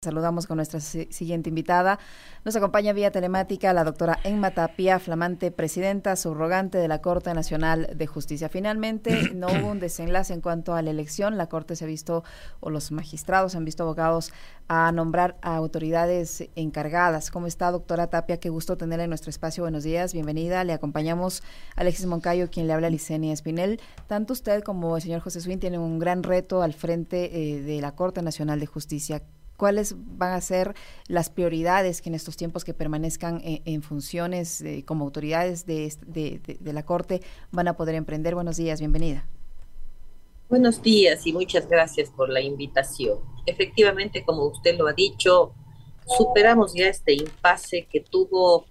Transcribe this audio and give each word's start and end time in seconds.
Saludamos 0.00 0.46
con 0.46 0.58
nuestra 0.58 0.78
siguiente 0.78 1.48
invitada. 1.48 1.98
Nos 2.44 2.54
acompaña 2.54 2.92
vía 2.92 3.10
telemática 3.10 3.72
la 3.72 3.82
doctora 3.82 4.20
Enma 4.22 4.52
Tapia, 4.52 5.00
flamante 5.00 5.50
presidenta 5.50 6.14
subrogante 6.14 6.78
de 6.78 6.86
la 6.86 7.02
Corte 7.02 7.34
Nacional 7.34 7.90
de 7.96 8.06
Justicia. 8.06 8.48
Finalmente, 8.48 9.34
no 9.34 9.48
hubo 9.60 9.72
un 9.72 9.80
desenlace 9.80 10.32
en 10.32 10.40
cuanto 10.40 10.76
a 10.76 10.82
la 10.82 10.90
elección. 10.90 11.36
La 11.36 11.48
Corte 11.48 11.74
se 11.74 11.82
ha 11.82 11.88
visto, 11.88 12.22
o 12.60 12.70
los 12.70 12.92
magistrados 12.92 13.56
han 13.56 13.64
visto 13.64 13.82
abogados 13.82 14.32
a 14.68 14.92
nombrar 14.92 15.36
a 15.42 15.56
autoridades 15.56 16.48
encargadas. 16.54 17.32
¿Cómo 17.32 17.48
está, 17.48 17.72
doctora 17.72 18.06
Tapia? 18.06 18.38
Qué 18.38 18.50
gusto 18.50 18.76
tenerla 18.76 19.02
en 19.02 19.10
nuestro 19.10 19.30
espacio. 19.30 19.64
Buenos 19.64 19.82
días, 19.82 20.12
bienvenida. 20.12 20.62
Le 20.62 20.74
acompañamos 20.74 21.42
Alexis 21.74 22.06
Moncayo, 22.06 22.50
quien 22.52 22.68
le 22.68 22.72
habla 22.72 22.86
a 22.86 22.90
Licenia 22.90 23.32
Espinel. 23.32 23.80
Tanto 24.06 24.32
usted 24.32 24.62
como 24.62 24.94
el 24.94 25.02
señor 25.02 25.22
José 25.22 25.40
Swin 25.40 25.58
tienen 25.58 25.80
un 25.80 25.98
gran 25.98 26.22
reto 26.22 26.62
al 26.62 26.72
frente 26.72 27.56
eh, 27.56 27.62
de 27.62 27.80
la 27.80 27.96
Corte 27.96 28.22
Nacional 28.22 28.60
de 28.60 28.66
Justicia 28.66 29.24
cuáles 29.58 29.94
van 29.98 30.32
a 30.32 30.40
ser 30.40 30.74
las 31.08 31.28
prioridades 31.28 32.00
que 32.00 32.08
en 32.08 32.14
estos 32.14 32.38
tiempos 32.38 32.64
que 32.64 32.72
permanezcan 32.72 33.42
eh, 33.44 33.60
en, 33.66 33.82
funciones 33.82 34.64
como 34.86 35.04
autoridades 35.04 35.66
de, 35.66 35.92
de, 36.06 36.72
la 36.72 36.86
Corte 36.86 37.20
van 37.50 37.68
a 37.68 37.76
poder 37.76 37.96
emprender. 37.96 38.34
Buenos 38.34 38.56
días, 38.56 38.78
bienvenida. 38.78 39.26
Buenos 40.48 40.80
días 40.80 41.26
y 41.26 41.34
muchas 41.34 41.68
gracias 41.68 42.08
por 42.08 42.30
la 42.30 42.40
invitación. 42.40 43.18
Efectivamente, 43.44 44.24
como 44.24 44.46
usted 44.46 44.78
lo 44.78 44.86
ha 44.86 44.94
dicho, 44.94 45.52
superamos 46.06 46.72
ya 46.74 46.88
este 46.88 47.12
impasse 47.12 47.86
que 47.90 48.00
tuvo 48.00 48.64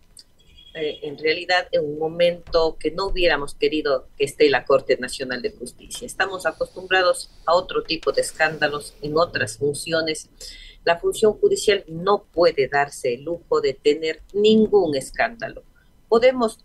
eh, 0.73 0.99
en 1.03 1.17
realidad 1.17 1.67
en 1.71 1.83
un 1.85 1.97
momento 1.97 2.77
que 2.79 2.91
no 2.91 3.07
hubiéramos 3.07 3.55
querido 3.55 4.07
que 4.17 4.25
esté 4.25 4.49
la 4.49 4.63
Corte 4.65 4.97
Nacional 4.97 5.41
de 5.41 5.51
Justicia. 5.51 6.05
Estamos 6.05 6.45
acostumbrados 6.45 7.31
a 7.45 7.55
otro 7.55 7.83
tipo 7.83 8.11
de 8.11 8.21
escándalos 8.21 8.93
en 9.01 9.17
otras 9.17 9.57
funciones 9.57 10.29
la 10.87 10.97
función 10.97 11.33
judicial 11.33 11.83
no 11.89 12.23
puede 12.31 12.69
darse 12.69 13.15
el 13.15 13.23
lujo 13.25 13.59
de 13.59 13.73
tener 13.73 14.21
ningún 14.31 14.95
escándalo. 14.95 15.63
Podemos 16.07 16.63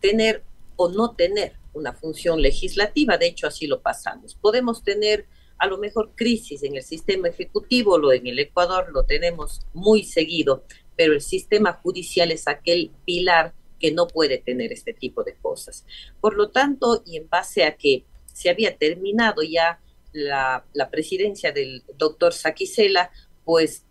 tener 0.00 0.42
o 0.74 0.88
no 0.88 1.14
tener 1.14 1.52
una 1.72 1.92
función 1.92 2.42
legislativa, 2.42 3.16
de 3.16 3.28
hecho 3.28 3.46
así 3.46 3.68
lo 3.68 3.80
pasamos. 3.80 4.34
Podemos 4.34 4.82
tener 4.82 5.26
a 5.56 5.68
lo 5.68 5.78
mejor 5.78 6.16
crisis 6.16 6.64
en 6.64 6.74
el 6.74 6.82
sistema 6.82 7.28
ejecutivo, 7.28 7.96
lo 7.96 8.12
en 8.12 8.26
el 8.26 8.40
Ecuador 8.40 8.90
lo 8.92 9.04
tenemos 9.04 9.60
muy 9.72 10.02
seguido, 10.02 10.64
pero 10.96 11.12
el 11.12 11.20
sistema 11.20 11.74
judicial 11.74 12.32
es 12.32 12.48
aquel 12.48 12.90
pilar 13.04 13.54
que 13.78 13.92
no 13.92 14.08
puede 14.08 14.38
tener 14.38 14.72
este 14.72 14.94
tipo 14.94 15.22
de 15.22 15.36
cosas. 15.36 15.86
Por 16.20 16.34
lo 16.34 16.50
tanto, 16.50 17.04
y 17.06 17.18
en 17.18 17.28
base 17.28 17.62
a 17.62 17.76
que 17.76 18.04
se 18.32 18.50
había 18.50 18.76
terminado 18.76 19.42
ya 19.44 19.78
la, 20.12 20.64
la 20.72 20.90
presidencia 20.90 21.52
del 21.52 21.84
doctor 21.96 22.32
Saquicela, 22.32 23.12
pues 23.44 23.84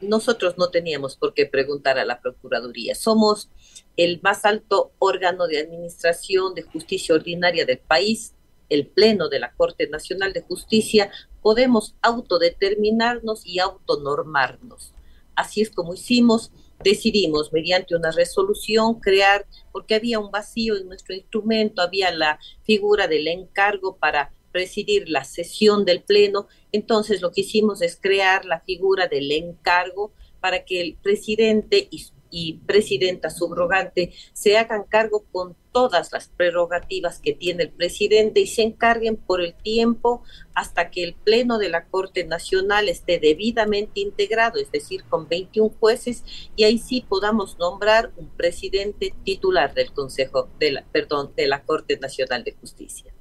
nosotros 0.00 0.56
no 0.58 0.70
teníamos 0.70 1.16
por 1.16 1.34
qué 1.34 1.46
preguntar 1.46 1.98
a 1.98 2.04
la 2.04 2.20
Procuraduría. 2.20 2.94
Somos 2.94 3.48
el 3.96 4.20
más 4.22 4.44
alto 4.44 4.92
órgano 4.98 5.46
de 5.46 5.58
administración 5.58 6.54
de 6.54 6.62
justicia 6.62 7.14
ordinaria 7.14 7.64
del 7.64 7.78
país, 7.78 8.34
el 8.68 8.86
Pleno 8.86 9.28
de 9.28 9.40
la 9.40 9.52
Corte 9.52 9.88
Nacional 9.88 10.32
de 10.32 10.42
Justicia, 10.42 11.10
podemos 11.42 11.94
autodeterminarnos 12.02 13.46
y 13.46 13.58
autonormarnos. 13.58 14.92
Así 15.36 15.60
es 15.60 15.70
como 15.70 15.94
hicimos, 15.94 16.50
decidimos 16.82 17.52
mediante 17.52 17.94
una 17.94 18.10
resolución 18.10 19.00
crear, 19.00 19.46
porque 19.72 19.94
había 19.94 20.18
un 20.18 20.30
vacío 20.30 20.76
en 20.76 20.86
nuestro 20.86 21.14
instrumento, 21.14 21.82
había 21.82 22.10
la 22.12 22.38
figura 22.62 23.06
del 23.06 23.28
encargo 23.28 23.96
para 23.96 24.32
presidir 24.52 25.08
la 25.08 25.24
sesión 25.24 25.84
del 25.84 26.02
Pleno, 26.02 26.46
entonces 26.74 27.22
lo 27.22 27.30
que 27.30 27.42
hicimos 27.42 27.82
es 27.82 27.96
crear 28.00 28.44
la 28.44 28.60
figura 28.60 29.06
del 29.06 29.30
encargo 29.30 30.12
para 30.40 30.64
que 30.64 30.80
el 30.80 30.96
presidente 30.96 31.88
y, 31.90 32.58
presidenta 32.66 33.30
subrogante 33.30 34.12
se 34.32 34.58
hagan 34.58 34.82
cargo 34.82 35.24
con 35.30 35.54
todas 35.70 36.10
las 36.12 36.26
prerrogativas 36.26 37.20
que 37.20 37.32
tiene 37.32 37.62
el 37.62 37.70
presidente 37.70 38.40
y 38.40 38.48
se 38.48 38.62
encarguen 38.62 39.16
por 39.16 39.40
el 39.40 39.54
tiempo 39.54 40.24
hasta 40.52 40.90
que 40.90 41.04
el 41.04 41.14
Pleno 41.14 41.58
de 41.58 41.68
la 41.68 41.84
Corte 41.84 42.24
Nacional 42.24 42.88
esté 42.88 43.20
debidamente 43.20 44.00
integrado, 44.00 44.58
es 44.58 44.72
decir, 44.72 45.04
con 45.04 45.28
21 45.28 45.72
jueces, 45.78 46.24
y 46.56 46.64
ahí 46.64 46.78
sí 46.78 47.06
podamos 47.08 47.56
nombrar 47.60 48.10
un 48.16 48.28
presidente 48.30 49.14
titular 49.22 49.74
del 49.74 49.92
Consejo 49.92 50.48
de 50.58 50.72
la, 50.72 50.84
perdón, 50.90 51.32
de 51.36 51.46
la 51.46 51.62
Corte 51.62 51.98
Nacional 51.98 52.42
de 52.42 52.56
Justicia. 52.60 53.13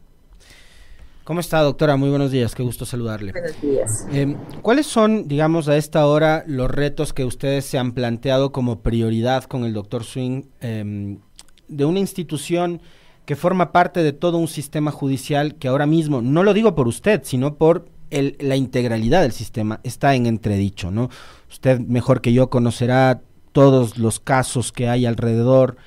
¿Cómo 1.23 1.39
está, 1.39 1.61
doctora? 1.61 1.95
Muy 1.95 2.09
buenos 2.09 2.31
días, 2.31 2.53
qué 2.53 2.63
gusto 2.63 2.85
saludarle. 2.85 3.31
Buenos 3.31 3.61
días. 3.61 4.07
Em, 4.11 4.35
¿Cuáles 4.61 4.87
son, 4.87 5.29
digamos, 5.29 5.69
a 5.69 5.77
esta 5.77 6.05
hora 6.05 6.43
los 6.47 6.69
retos 6.69 7.13
que 7.13 7.23
ustedes 7.23 7.63
se 7.63 7.77
han 7.77 7.93
planteado 7.93 8.51
como 8.51 8.81
prioridad 8.81 9.45
con 9.45 9.63
el 9.63 9.71
doctor 9.71 10.03
Swing 10.03 10.43
em, 10.59 11.19
de 11.69 11.85
una 11.85 11.99
institución 11.99 12.81
que 13.25 13.37
forma 13.37 13.71
parte 13.71 14.03
de 14.03 14.11
todo 14.11 14.37
un 14.37 14.49
sistema 14.49 14.91
judicial 14.91 15.55
que 15.55 15.69
ahora 15.69 15.85
mismo, 15.85 16.21
no 16.21 16.43
lo 16.43 16.53
digo 16.53 16.75
por 16.75 16.89
usted, 16.89 17.21
sino 17.23 17.55
por 17.55 17.87
la 18.11 18.57
integralidad 18.57 19.21
del 19.21 19.31
sistema, 19.31 19.79
está 19.83 20.15
en 20.15 20.25
entredicho, 20.25 20.91
¿no? 20.91 21.09
Usted 21.49 21.79
mejor 21.79 22.19
que 22.19 22.33
yo 22.33 22.49
conocerá 22.49 23.21
todos 23.53 23.97
los 23.97 24.19
casos 24.19 24.73
que 24.73 24.89
hay 24.89 25.05
alrededor 25.05 25.77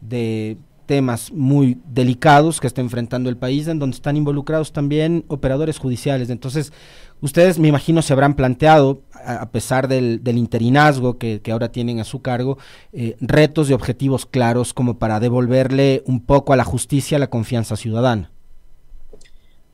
de 0.00 0.56
temas 0.86 1.32
muy 1.32 1.78
delicados 1.86 2.60
que 2.60 2.66
está 2.66 2.80
enfrentando 2.80 3.28
el 3.28 3.36
país, 3.36 3.68
en 3.68 3.78
donde 3.78 3.96
están 3.96 4.16
involucrados 4.16 4.72
también 4.72 5.24
operadores 5.28 5.78
judiciales. 5.78 6.30
Entonces, 6.30 6.72
ustedes 7.20 7.58
me 7.58 7.68
imagino 7.68 8.02
se 8.02 8.12
habrán 8.12 8.34
planteado, 8.34 9.02
a, 9.12 9.50
pesar 9.50 9.88
del, 9.88 10.20
interinazgo 10.24 11.18
que, 11.18 11.40
ahora 11.50 11.72
tienen 11.72 12.00
a 12.00 12.04
su 12.04 12.22
cargo, 12.22 12.58
eh, 12.92 13.16
retos 13.20 13.68
y 13.68 13.72
objetivos 13.72 14.24
claros 14.24 14.72
como 14.72 14.98
para 14.98 15.20
devolverle 15.20 16.02
un 16.06 16.24
poco 16.24 16.52
a 16.52 16.56
la 16.56 16.64
justicia 16.64 17.18
la 17.18 17.30
confianza 17.30 17.76
ciudadana. 17.76 18.30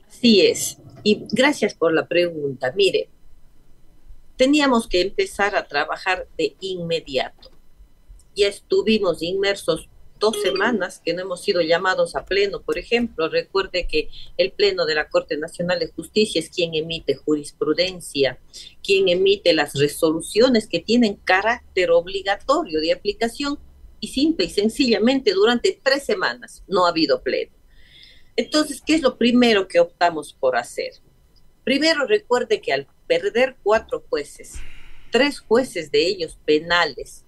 Así 0.09 0.41
es. 0.41 0.77
Y 1.03 1.25
gracias 1.31 1.73
por 1.73 1.93
la 1.93 2.07
pregunta. 2.07 2.73
Mire, 2.75 3.09
teníamos 4.37 4.87
que 4.87 5.01
empezar 5.01 5.55
a 5.55 5.67
trabajar 5.67 6.27
de 6.37 6.55
inmediato. 6.61 7.51
Ya 8.35 8.47
estuvimos 8.47 9.21
inmersos 9.21 9.89
dos 10.23 10.41
semanas 10.41 11.01
que 11.03 11.13
no 11.13 11.21
hemos 11.21 11.43
sido 11.43 11.59
llamados 11.59 12.15
a 12.15 12.23
pleno, 12.23 12.61
por 12.61 12.77
ejemplo. 12.77 13.27
Recuerde 13.27 13.87
que 13.87 14.09
el 14.37 14.53
pleno 14.53 14.85
de 14.85 14.95
la 14.95 15.09
Corte 15.09 15.35
Nacional 15.35 15.79
de 15.79 15.91
Justicia 15.91 16.39
es 16.39 16.49
quien 16.49 16.73
emite 16.75 17.15
jurisprudencia, 17.15 18.39
quien 18.81 19.09
emite 19.09 19.51
las 19.51 19.73
resoluciones 19.73 20.67
que 20.67 20.79
tienen 20.79 21.15
carácter 21.15 21.91
obligatorio 21.91 22.79
de 22.79 22.93
aplicación 22.93 23.59
y 23.99 24.07
simple 24.07 24.45
y 24.45 24.49
sencillamente 24.49 25.33
durante 25.33 25.77
tres 25.83 26.05
semanas 26.05 26.63
no 26.69 26.85
ha 26.85 26.89
habido 26.89 27.21
pleno. 27.21 27.51
Entonces, 28.37 28.81
¿qué 28.81 28.95
es 28.95 29.01
lo 29.01 29.17
primero 29.17 29.67
que 29.67 29.81
optamos 29.81 30.31
por 30.31 30.55
hacer? 30.55 30.93
Primero, 31.65 32.07
recuerde 32.07 32.61
que 32.61 32.71
al 32.71 32.87
perder 33.07 33.57
cuatro 33.61 34.05
jueces, 34.09 34.53
tres 35.11 35.41
jueces 35.41 35.91
de 35.91 36.07
ellos 36.07 36.39
penales, 36.45 37.25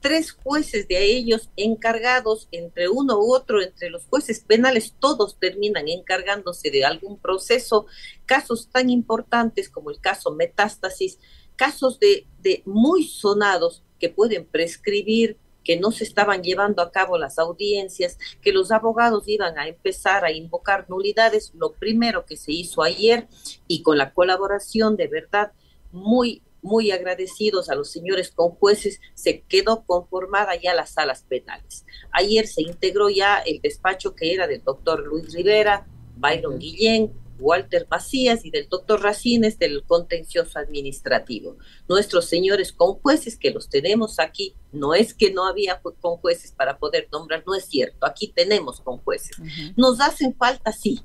Tres 0.00 0.32
jueces 0.32 0.86
de 0.86 1.04
ellos 1.04 1.50
encargados, 1.56 2.48
entre 2.52 2.88
uno 2.88 3.18
u 3.18 3.34
otro, 3.34 3.60
entre 3.60 3.90
los 3.90 4.04
jueces 4.06 4.40
penales, 4.40 4.94
todos 5.00 5.38
terminan 5.38 5.88
encargándose 5.88 6.70
de 6.70 6.84
algún 6.84 7.18
proceso, 7.18 7.86
casos 8.24 8.68
tan 8.70 8.88
importantes 8.88 9.68
como 9.68 9.90
el 9.90 10.00
caso 10.00 10.30
metástasis, 10.32 11.18
casos 11.56 11.98
de, 11.98 12.26
de 12.40 12.62
muy 12.66 13.04
sonados 13.04 13.82
que 13.98 14.08
pueden 14.08 14.46
prescribir 14.46 15.36
que 15.64 15.76
no 15.76 15.90
se 15.90 16.04
estaban 16.04 16.42
llevando 16.42 16.80
a 16.80 16.90
cabo 16.90 17.18
las 17.18 17.38
audiencias, 17.38 18.16
que 18.40 18.52
los 18.52 18.70
abogados 18.70 19.24
iban 19.26 19.58
a 19.58 19.68
empezar 19.68 20.24
a 20.24 20.32
invocar 20.32 20.88
nulidades, 20.88 21.52
lo 21.54 21.72
primero 21.74 22.24
que 22.24 22.38
se 22.38 22.52
hizo 22.52 22.82
ayer 22.82 23.28
y 23.66 23.82
con 23.82 23.98
la 23.98 24.14
colaboración 24.14 24.96
de 24.96 25.08
verdad 25.08 25.52
muy 25.92 26.42
muy 26.62 26.90
agradecidos 26.90 27.70
a 27.70 27.74
los 27.74 27.90
señores 27.90 28.30
con 28.30 28.50
jueces, 28.50 29.00
se 29.14 29.42
quedó 29.42 29.84
conformada 29.84 30.54
ya 30.56 30.74
las 30.74 30.90
salas 30.90 31.22
penales. 31.22 31.84
Ayer 32.12 32.46
se 32.46 32.62
integró 32.62 33.08
ya 33.08 33.38
el 33.38 33.60
despacho 33.60 34.14
que 34.14 34.32
era 34.32 34.46
del 34.46 34.62
doctor 34.62 35.06
Luis 35.06 35.32
Rivera, 35.32 35.86
Byron 36.16 36.58
Guillén, 36.58 37.12
Walter 37.38 37.86
Macías 37.90 38.44
y 38.44 38.50
del 38.50 38.68
doctor 38.68 39.02
Racines 39.02 39.58
del 39.58 39.84
contencioso 39.84 40.58
administrativo. 40.58 41.56
Nuestros 41.88 42.26
señores 42.26 42.72
con 42.72 42.94
jueces 42.94 43.38
que 43.38 43.50
los 43.50 43.68
tenemos 43.68 44.18
aquí, 44.18 44.54
no 44.72 44.94
es 44.94 45.14
que 45.14 45.32
no 45.32 45.46
había 45.46 45.80
con 45.80 46.16
jueces 46.16 46.52
para 46.52 46.78
poder 46.78 47.08
nombrar, 47.12 47.44
no 47.46 47.54
es 47.54 47.64
cierto, 47.64 48.06
aquí 48.06 48.28
tenemos 48.28 48.80
con 48.80 48.98
jueces. 48.98 49.36
Nos 49.76 50.00
hacen 50.00 50.34
falta, 50.36 50.72
sí, 50.72 51.00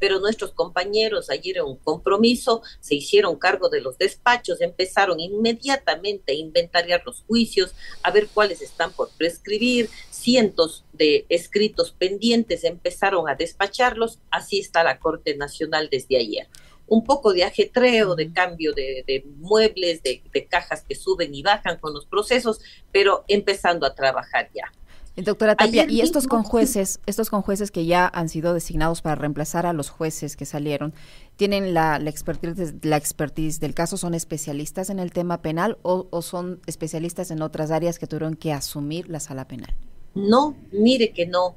pero 0.00 0.18
nuestros 0.18 0.50
compañeros 0.52 1.30
ayer 1.30 1.58
en 1.58 1.64
un 1.64 1.76
compromiso 1.76 2.62
se 2.80 2.96
hicieron 2.96 3.38
cargo 3.38 3.68
de 3.68 3.80
los 3.80 3.98
despachos, 3.98 4.60
empezaron 4.60 5.20
inmediatamente 5.20 6.32
a 6.32 6.34
inventariar 6.34 7.02
los 7.06 7.22
juicios, 7.28 7.74
a 8.02 8.10
ver 8.10 8.26
cuáles 8.26 8.62
están 8.62 8.92
por 8.92 9.10
prescribir, 9.10 9.88
cientos 10.10 10.84
de 10.92 11.26
escritos 11.28 11.92
pendientes 11.92 12.64
empezaron 12.64 13.28
a 13.28 13.34
despacharlos, 13.34 14.18
así 14.30 14.58
está 14.58 14.82
la 14.82 14.98
Corte 14.98 15.36
Nacional 15.36 15.88
desde 15.90 16.16
ayer. 16.16 16.48
un 16.92 17.04
poco 17.04 17.32
de 17.32 17.44
ajetreo, 17.44 18.16
de 18.16 18.32
cambio 18.32 18.72
de, 18.72 19.24
muebles, 19.36 20.02
de, 20.02 20.20
cajas 20.50 20.82
que 20.82 20.96
suben 20.96 21.32
y 21.32 21.40
bajan 21.40 21.78
con 21.78 21.94
los 21.94 22.04
procesos, 22.04 22.58
pero 22.90 23.24
empezando 23.28 23.86
a 23.86 23.94
trabajar 23.94 24.50
ya. 24.52 24.72
Eh, 25.16 25.22
doctora 25.22 25.56
Tapia, 25.56 25.86
y 25.88 26.00
estos 26.00 26.26
conjueces, 26.26 27.00
estos 27.06 27.30
conjueces 27.30 27.70
que 27.70 27.84
ya 27.84 28.10
han 28.12 28.28
sido 28.28 28.54
designados 28.54 29.02
para 29.02 29.16
reemplazar 29.16 29.66
a 29.66 29.72
los 29.72 29.90
jueces 29.90 30.36
que 30.36 30.46
salieron, 30.46 30.94
¿tienen 31.36 31.74
la, 31.74 31.98
la, 31.98 32.10
expertise, 32.10 32.74
la 32.82 32.96
expertise 32.96 33.60
del 33.60 33.74
caso? 33.74 33.96
¿Son 33.96 34.14
especialistas 34.14 34.90
en 34.90 34.98
el 34.98 35.12
tema 35.12 35.42
penal 35.42 35.78
o, 35.82 36.06
o 36.10 36.22
son 36.22 36.60
especialistas 36.66 37.30
en 37.30 37.42
otras 37.42 37.70
áreas 37.70 37.98
que 37.98 38.06
tuvieron 38.06 38.34
que 38.34 38.52
asumir 38.52 39.08
la 39.08 39.20
sala 39.20 39.46
penal? 39.48 39.74
No, 40.14 40.56
mire 40.72 41.12
que 41.12 41.26
no. 41.26 41.56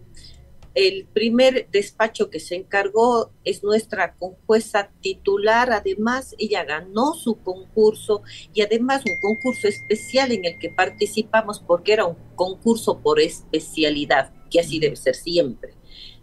El 0.74 1.06
primer 1.06 1.70
despacho 1.72 2.32
que 2.32 2.40
se 2.40 2.56
encargó 2.56 3.32
es 3.44 3.64
nuestra 3.64 4.16
conjueza 4.16 4.90
titular. 5.02 5.72
Además, 5.72 6.34
ella 6.40 6.64
ganó 6.64 7.14
su 7.14 7.36
concurso 7.44 8.24
y 8.54 8.62
además 8.62 9.04
un 9.06 9.20
concurso 9.22 9.68
especial 9.68 10.32
en 10.32 10.46
el 10.46 10.58
que 10.58 10.70
participamos 10.70 11.60
porque 11.60 11.94
era 11.94 12.06
un 12.06 12.18
concurso 12.36 13.00
por 13.00 13.20
especialidad, 13.20 14.34
que 14.50 14.60
así 14.60 14.80
debe 14.80 14.96
ser 14.96 15.16
siempre. 15.16 15.76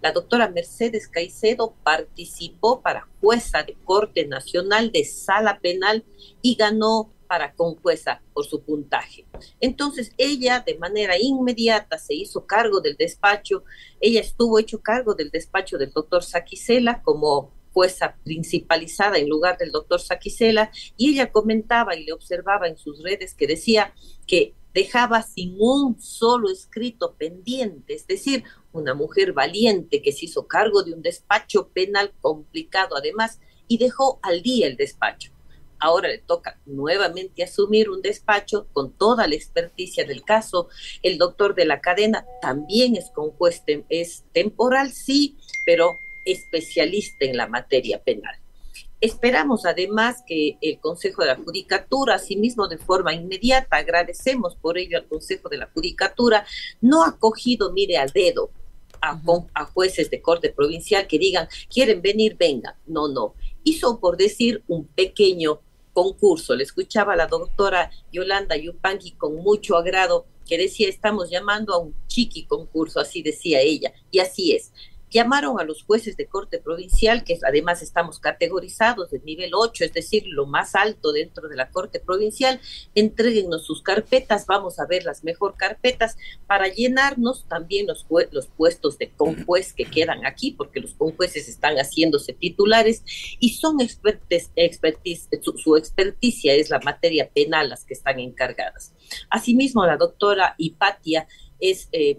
La 0.03 0.13
doctora 0.13 0.49
Mercedes 0.49 1.07
Caicedo 1.07 1.75
participó 1.85 2.81
para 2.81 3.07
jueza 3.21 3.63
de 3.63 3.77
Corte 3.85 4.27
Nacional 4.27 4.91
de 4.91 5.05
Sala 5.05 5.61
Penal 5.61 6.05
y 6.43 6.55
ganó 6.57 7.13
para 7.31 7.55
conjueza 7.55 8.21
por 8.35 8.45
su 8.45 8.61
puntaje. 8.65 9.25
Entonces 9.61 10.11
ella 10.19 10.65
de 10.67 10.77
manera 10.79 11.17
inmediata 11.17 11.97
se 11.97 12.13
hizo 12.13 12.45
cargo 12.45 12.81
del 12.81 12.97
despacho, 12.97 13.63
ella 14.01 14.21
estuvo 14.21 14.59
hecho 14.59 14.83
cargo 14.83 15.15
del 15.15 15.31
despacho 15.31 15.79
del 15.79 15.93
doctor 15.93 16.25
Saquicela 16.25 17.03
como 17.03 17.53
jueza 17.73 18.17
principalizada 18.25 19.17
en 19.19 19.29
lugar 19.29 19.59
del 19.59 19.71
doctor 19.71 20.01
Saquicela 20.01 20.73
y 20.97 21.11
ella 21.11 21.31
comentaba 21.31 21.95
y 21.95 22.05
le 22.05 22.13
observaba 22.13 22.67
en 22.67 22.77
sus 22.77 23.01
redes 23.01 23.35
que 23.35 23.47
decía 23.47 23.95
que 24.27 24.57
dejaba 24.75 25.23
sin 25.23 25.55
un 25.61 26.01
solo 26.01 26.51
escrito 26.51 27.15
pendiente, 27.15 27.95
es 27.95 28.09
decir, 28.09 28.43
una 28.73 28.95
mujer 28.95 29.33
valiente 29.33 30.03
que 30.03 30.11
se 30.11 30.25
hizo 30.25 30.49
cargo 30.49 30.83
de 30.83 30.95
un 30.95 31.03
despacho 31.03 31.69
penal 31.69 32.13
complicado 32.21 32.97
además 32.97 33.39
y 33.69 33.79
dejó 33.79 34.19
al 34.21 34.43
día 34.43 34.67
el 34.67 34.77
despacho 34.77 35.31
ahora 35.81 36.09
le 36.09 36.19
toca 36.19 36.61
nuevamente 36.67 37.43
asumir 37.43 37.91
un 37.91 38.03
despacho 38.03 38.69
con 38.73 38.93
toda 38.93 39.27
la 39.27 39.35
experticia 39.35 40.07
del 40.07 40.23
caso. 40.23 40.69
El 41.03 41.19
doctor 41.19 41.55
de 41.55 41.65
la 41.65 41.81
cadena 41.81 42.27
también 42.41 42.97
es 42.97 43.11
compuesto, 43.11 43.73
es 43.89 44.25
temporal, 44.33 44.93
sí, 44.93 45.37
pero 45.65 45.99
especialista 46.25 47.25
en 47.25 47.37
la 47.37 47.47
materia 47.47 48.03
penal. 48.03 48.37
Esperamos 49.01 49.65
además 49.65 50.23
que 50.27 50.59
el 50.61 50.79
Consejo 50.79 51.23
de 51.23 51.29
la 51.29 51.37
Judicatura, 51.37 52.17
asimismo 52.17 52.69
de 52.69 52.77
forma 52.77 53.15
inmediata, 53.15 53.77
agradecemos 53.77 54.57
por 54.57 54.77
ello 54.77 54.99
al 54.99 55.09
Consejo 55.09 55.49
de 55.49 55.57
la 55.57 55.71
Judicatura, 55.73 56.45
no 56.83 57.03
ha 57.05 57.19
cogido, 57.19 57.73
mire, 57.73 57.97
al 57.97 58.11
dedo 58.11 58.51
a, 59.01 59.19
a, 59.55 59.65
jueces 59.65 60.11
de 60.11 60.21
corte 60.21 60.51
provincial 60.51 61.07
que 61.07 61.19
digan, 61.19 61.49
quieren 61.73 62.03
venir, 62.03 62.37
vengan. 62.39 62.75
No, 62.87 63.09
no. 63.09 63.35
Hizo, 63.65 64.01
por 64.01 64.19
decir, 64.19 64.63
un 64.69 64.87
pequeño 64.87 65.61
concurso. 65.93 66.55
Le 66.55 66.65
escuchaba 66.65 67.15
a 67.15 67.17
la 67.17 67.27
doctora 67.27 67.91
Yolanda 68.13 68.57
Yupanqui 68.57 69.13
con 69.13 69.37
mucho 69.37 69.77
agrado 69.77 70.27
que 70.47 70.59
decía, 70.59 70.89
estamos 70.89 71.31
llamando 71.31 71.75
a 71.75 71.79
un 71.79 71.95
chiqui 72.09 72.45
concurso, 72.45 72.99
así 72.99 73.23
decía 73.23 73.61
ella, 73.61 73.93
y 74.11 74.19
así 74.19 74.53
es 74.53 74.73
llamaron 75.11 75.59
a 75.61 75.65
los 75.65 75.83
jueces 75.83 76.17
de 76.17 76.27
corte 76.27 76.59
provincial, 76.59 77.25
que 77.25 77.39
además 77.47 77.83
estamos 77.83 78.21
categorizados 78.21 79.11
de 79.11 79.21
nivel 79.21 79.53
8, 79.55 79.85
es 79.85 79.93
decir, 79.93 80.25
lo 80.27 80.47
más 80.47 80.75
alto 80.75 81.13
dentro 81.13 81.49
de 81.49 81.57
la 81.57 81.71
corte 81.71 82.01
provincial, 82.01 82.61
entreguennos 82.95 83.67
sus 83.67 83.83
carpetas, 83.83 84.47
vamos 84.47 84.79
a 84.79 84.87
ver 84.87 85.05
las 85.05 85.25
mejor 85.25 85.57
carpetas 85.57 86.17
para 86.47 86.69
llenarnos 86.69 87.47
también 87.49 87.87
los, 87.87 88.07
puestos 88.57 88.99
de 88.99 89.11
conjuez 89.11 89.73
que 89.73 89.85
quedan 89.85 90.25
aquí, 90.25 90.53
porque 90.53 90.81
los 90.81 90.95
conjueces 90.95 91.49
están 91.49 91.77
haciéndose 91.77 92.33
titulares 92.33 93.03
y 93.39 93.55
son 93.55 93.81
expertes, 93.81 94.51
expertis, 94.55 95.29
su, 95.43 95.59
su 95.59 95.77
experticia 95.77 96.55
es 96.55 96.71
la 96.71 96.81
materia 96.81 97.29
penal 97.29 97.69
las 97.69 97.85
que 97.85 97.95
están 97.95 98.21
encargadas. 98.21 98.95
Asimismo, 99.29 99.85
la 99.85 99.97
doctora 99.97 100.55
Hipatia 100.57 101.27
es, 101.59 101.89
eh, 101.93 102.19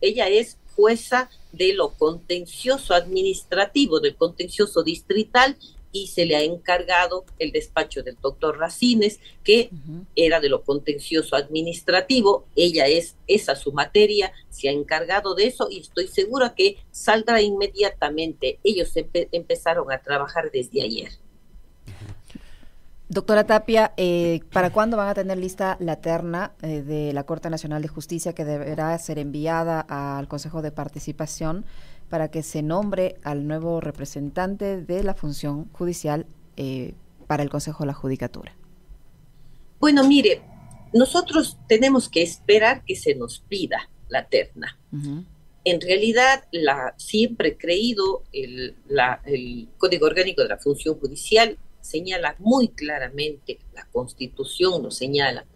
ella 0.00 0.28
es 0.28 0.58
jueza 0.76 1.30
de 1.52 1.72
lo 1.72 1.94
contencioso 1.94 2.94
administrativo, 2.94 3.98
del 3.98 4.14
contencioso 4.14 4.82
distrital, 4.82 5.56
y 5.92 6.08
se 6.08 6.26
le 6.26 6.36
ha 6.36 6.42
encargado 6.42 7.24
el 7.38 7.52
despacho 7.52 8.02
del 8.02 8.18
doctor 8.20 8.58
Racines, 8.58 9.18
que 9.42 9.70
era 10.14 10.40
de 10.40 10.50
lo 10.50 10.62
contencioso 10.62 11.36
administrativo. 11.36 12.44
Ella 12.54 12.86
es 12.86 13.16
esa 13.26 13.56
su 13.56 13.72
materia, 13.72 14.30
se 14.50 14.68
ha 14.68 14.72
encargado 14.72 15.34
de 15.34 15.46
eso 15.46 15.68
y 15.70 15.80
estoy 15.80 16.08
segura 16.08 16.54
que 16.54 16.76
saldrá 16.90 17.40
inmediatamente. 17.40 18.58
Ellos 18.62 18.90
empezaron 19.32 19.90
a 19.90 20.02
trabajar 20.02 20.50
desde 20.52 20.82
ayer. 20.82 21.12
Doctora 23.08 23.44
Tapia, 23.44 23.92
eh, 23.96 24.40
¿para 24.52 24.70
cuándo 24.70 24.96
van 24.96 25.08
a 25.08 25.14
tener 25.14 25.38
lista 25.38 25.76
la 25.78 25.96
terna 26.00 26.52
eh, 26.62 26.82
de 26.82 27.12
la 27.12 27.22
Corte 27.22 27.48
Nacional 27.48 27.80
de 27.80 27.86
Justicia 27.86 28.32
que 28.32 28.44
deberá 28.44 28.98
ser 28.98 29.20
enviada 29.20 29.80
al 29.80 30.26
Consejo 30.26 30.60
de 30.60 30.72
Participación 30.72 31.64
para 32.08 32.32
que 32.32 32.42
se 32.42 32.62
nombre 32.62 33.14
al 33.22 33.46
nuevo 33.46 33.80
representante 33.80 34.80
de 34.80 35.04
la 35.04 35.14
función 35.14 35.70
judicial 35.72 36.26
eh, 36.56 36.94
para 37.28 37.44
el 37.44 37.48
Consejo 37.48 37.84
de 37.84 37.86
la 37.86 37.94
Judicatura? 37.94 38.56
Bueno, 39.78 40.02
mire, 40.02 40.42
nosotros 40.92 41.58
tenemos 41.68 42.08
que 42.08 42.22
esperar 42.22 42.82
que 42.84 42.96
se 42.96 43.14
nos 43.14 43.38
pida 43.38 43.88
la 44.08 44.26
terna. 44.26 44.78
En 45.64 45.80
realidad, 45.80 46.44
la, 46.50 46.94
siempre 46.96 47.50
he 47.50 47.56
creído 47.56 48.24
el, 48.32 48.74
el 49.26 49.68
Código 49.78 50.06
Orgánico 50.06 50.42
de 50.42 50.48
la 50.48 50.58
Función 50.58 50.98
Judicial 50.98 51.56
señala 51.86 52.36
muy 52.38 52.68
claramente, 52.68 53.58
la 53.72 53.86
Constitución 53.86 54.82
lo 54.82 54.90
señala, 54.90 55.46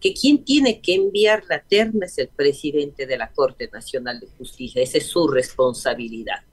que 0.00 0.14
quien 0.14 0.44
tiene 0.44 0.80
que 0.80 0.94
enviar 0.94 1.42
la 1.48 1.62
terna 1.62 2.06
es 2.06 2.18
el 2.18 2.28
presidente 2.28 3.06
de 3.06 3.16
la 3.16 3.32
Corte 3.32 3.68
Nacional 3.72 4.20
de 4.20 4.28
Justicia, 4.38 4.82
esa 4.82 4.98
es 4.98 5.06
su 5.06 5.26
responsabilidad. 5.26 6.44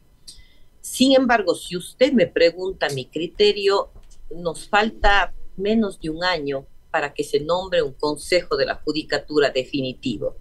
Sin 0.82 1.16
embargo, 1.16 1.56
si 1.56 1.76
usted 1.76 2.14
me 2.14 2.28
pregunta 2.28 2.90
mi 2.90 3.06
criterio, 3.06 3.92
nos 4.30 4.68
falta 4.68 5.34
menos 5.58 6.00
de 6.00 6.10
un 6.10 6.24
año 6.24 6.66
para 6.92 7.14
que 7.14 7.24
se 7.24 7.40
nombre 7.40 7.82
un 7.82 7.94
Consejo 7.94 8.56
de 8.56 8.66
la 8.66 8.76
Judicatura 8.76 9.50
definitivo. 9.50 10.38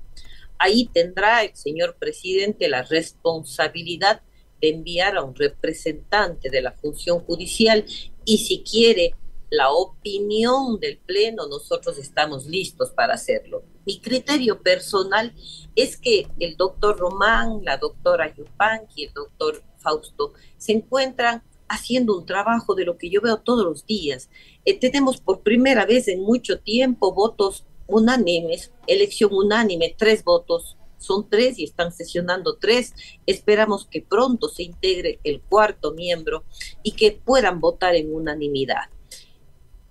Ahí 0.59 0.89
tendrá 0.93 1.43
el 1.43 1.55
señor 1.57 1.97
presidente 1.99 2.69
la 2.69 2.83
responsabilidad 2.83 4.23
de 4.61 4.71
enviar 4.71 5.17
a 5.17 5.23
un 5.23 5.35
representante 5.35 6.51
de 6.51 6.63
la 6.63 6.73
función 6.73 7.21
judicial 7.21 7.85
y 8.25 8.39
si 8.39 8.63
quiere 8.63 9.15
la 9.51 9.71
opinión 9.71 10.81
del 10.81 10.99
Pleno, 10.99 11.47
nosotros 11.47 11.99
estamos 11.99 12.47
listos 12.47 12.91
para 12.91 13.15
hacerlo. 13.15 13.63
Mi 13.87 14.01
criterio 14.01 14.61
personal 14.63 15.33
es 15.77 15.97
que 15.97 16.27
el 16.39 16.57
doctor 16.57 16.99
Román, 16.99 17.61
la 17.63 17.77
doctora 17.77 18.35
Yupanqui, 18.35 19.05
el 19.05 19.13
doctor 19.13 19.63
Fausto 19.79 20.33
se 20.57 20.73
encuentran 20.73 21.43
haciendo 21.69 22.17
un 22.17 22.27
trabajo 22.27 22.75
de 22.75 22.85
lo 22.85 22.99
que 22.99 23.11
yo 23.11 23.21
veo 23.21 23.39
todos 23.39 23.65
los 23.65 23.87
días. 23.87 24.29
Eh, 24.65 24.79
tenemos 24.79 25.21
por 25.21 25.43
primera 25.43 25.87
vez 25.87 26.09
en 26.09 26.21
mucho 26.21 26.59
tiempo 26.59 27.13
votos 27.13 27.65
unánimes, 27.87 28.73
elección 28.87 29.31
unánime, 29.33 29.95
tres 29.97 30.25
votos 30.25 30.77
son 31.05 31.29
tres 31.29 31.59
y 31.59 31.65
están 31.65 31.93
sesionando 31.93 32.57
tres. 32.57 32.95
Esperamos 33.27 33.87
que 33.87 34.03
pronto 34.03 34.49
se 34.49 34.63
integre 34.63 35.21
el 35.25 35.41
cuarto 35.41 35.93
miembro 35.93 36.45
y 36.83 36.93
que 36.93 37.13
puedan 37.13 37.61
votar 37.61 37.95
en 37.95 38.15
unanimidad. 38.15 38.91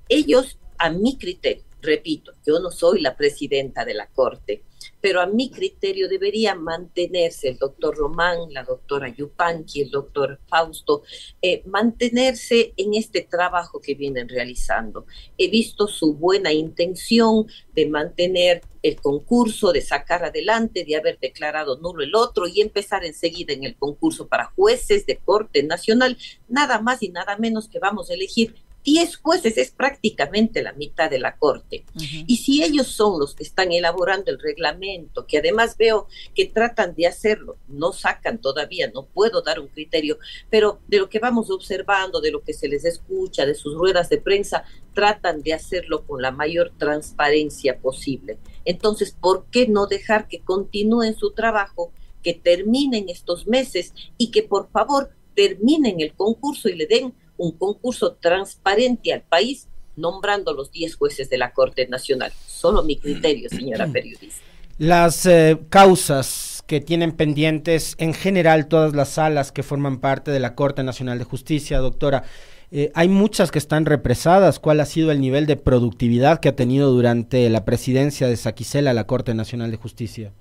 Ellos, 0.10 0.58
a 0.78 0.90
mi 0.90 1.18
criterio, 1.18 1.64
repito, 1.82 2.34
yo 2.46 2.60
no 2.60 2.72
soy 2.72 3.02
la 3.02 3.16
presidenta 3.16 3.86
de 3.86 3.94
la 3.94 4.08
Corte, 4.08 4.64
pero 5.04 5.20
a 5.20 5.26
mi 5.26 5.52
criterio 5.52 6.08
debería 6.08 6.56
mantenerse 6.56 7.50
el 7.50 7.58
doctor 7.58 7.94
Román, 7.98 8.54
la 8.54 8.64
doctora 8.64 9.10
Yupanqui, 9.10 9.82
el 9.82 9.90
doctor 9.90 10.40
Fausto, 10.48 11.04
eh, 11.42 11.62
mantenerse 11.66 12.74
en 12.78 12.94
este 12.94 13.20
trabajo 13.20 13.82
que 13.82 13.96
vienen 13.96 14.30
realizando. 14.30 15.06
He 15.38 15.50
visto 15.50 15.90
su 15.90 16.14
buena 16.14 16.54
intención 16.54 17.48
de 17.76 17.90
mantener 17.90 18.62
el 18.82 18.96
concurso, 19.02 19.74
de 19.74 19.82
sacar 19.82 20.24
adelante, 20.24 20.86
de 20.86 20.96
haber 20.96 21.20
declarado 21.20 21.78
nulo 21.80 22.02
el 22.02 22.16
otro 22.16 22.48
y 22.48 22.62
empezar 22.62 23.04
enseguida 23.04 23.52
en 23.52 23.66
el 23.66 23.76
concurso 23.76 24.30
para 24.30 24.54
jueces 24.56 25.06
de 25.06 25.18
Corte 25.18 25.64
Nacional, 25.64 26.18
nada 26.48 26.80
más 26.80 27.04
y 27.04 27.10
nada 27.10 27.38
menos 27.38 27.68
que 27.68 27.80
vamos 27.80 28.10
a 28.10 28.14
elegir 28.14 28.56
10 28.84 29.18
jueces 29.18 29.58
es 29.58 29.72
prácticamente 29.72 30.62
la 30.62 30.74
mitad 30.74 31.10
de 31.10 31.20
la 31.20 31.38
Corte. 31.38 31.86
Y 32.28 32.38
si 32.38 32.64
ellos 32.64 32.88
son 32.88 33.20
los 33.20 33.34
que 33.34 33.44
están 33.44 33.72
elaborando 33.72 34.32
el 34.32 34.40
reglamento, 34.40 35.26
que 35.26 35.38
además 35.38 35.78
veo 35.78 36.08
que 36.36 36.46
tratan 36.46 36.94
de 36.96 37.08
hacerlo, 37.08 37.58
no 37.68 37.94
sacan 37.94 38.40
todavía, 38.40 38.92
no 38.94 39.06
puedo 39.06 39.42
dar 39.42 39.60
un 39.60 39.68
criterio, 39.68 40.18
pero 40.50 40.80
de 40.88 41.00
lo 41.00 41.10
que 41.10 41.20
vamos 41.20 41.50
observando, 41.50 42.20
de 42.20 42.32
lo 42.32 42.42
que 42.44 42.54
se 42.54 42.68
les 42.68 42.84
escucha, 42.86 43.46
de 43.46 43.56
sus 43.56 43.76
ruedas 43.76 44.10
de 44.10 44.20
prensa, 44.20 44.66
tratan 44.94 45.42
de 45.42 45.54
hacerlo 45.54 46.06
con 46.06 46.22
la 46.22 46.32
mayor 46.32 46.72
transparencia 46.78 47.80
posible. 47.80 48.38
Entonces, 48.66 49.16
¿por 49.20 49.46
qué 49.50 49.68
no 49.68 49.88
dejar 49.88 50.28
que 50.28 50.42
continúen 50.42 51.16
su 51.16 51.32
trabajo, 51.32 51.92
que 52.22 52.34
terminen 52.34 53.10
estos 53.10 53.48
meses 53.48 53.94
y 54.18 54.32
que 54.32 54.44
por 54.44 54.70
favor 54.72 55.12
terminen 55.36 56.00
el 56.00 56.14
concurso 56.14 56.70
y 56.70 56.76
le 56.76 56.86
den 56.86 57.14
un 57.38 57.52
concurso 57.58 58.14
transparente 58.14 59.14
al 59.14 59.22
país 59.22 59.68
nombrando 59.96 60.54
los 60.54 60.72
10 60.72 60.96
jueces 60.96 61.30
de 61.30 61.38
la 61.38 61.54
Corte 61.54 61.88
Nacional. 61.88 62.32
Solo 62.48 62.84
mi 62.84 62.98
criterio, 62.98 63.50
señora 63.50 63.88
periodista. 63.88 64.44
Las 64.80 65.26
eh, 65.26 65.60
causas 65.70 66.64
que 66.66 66.82
tienen 66.82 67.12
pendientes 67.12 67.96
en 68.00 68.14
general 68.14 68.68
todas 68.68 68.94
las 68.94 69.10
salas 69.10 69.52
que 69.52 69.62
forman 69.62 70.00
parte 70.00 70.32
de 70.32 70.40
la 70.40 70.56
Corte 70.56 70.84
Nacional 70.84 71.20
de 71.20 71.26
Justicia, 71.26 71.78
doctora, 71.78 72.24
eh, 72.72 72.92
hay 72.96 73.08
muchas 73.08 73.52
que 73.52 73.60
están 73.60 73.86
represadas. 73.86 74.60
¿Cuál 74.60 74.80
ha 74.80 74.86
sido 74.86 75.12
el 75.12 75.22
nivel 75.22 75.46
de 75.46 75.58
productividad 75.58 76.40
que 76.40 76.50
ha 76.50 76.56
tenido 76.56 76.90
durante 76.92 77.48
la 77.52 77.66
presidencia 77.66 78.28
de 78.28 78.36
Saquicela 78.36 78.94
la 78.94 79.06
Corte 79.06 79.36
Nacional 79.36 79.70
de 79.70 79.78
Justicia? 79.78 80.32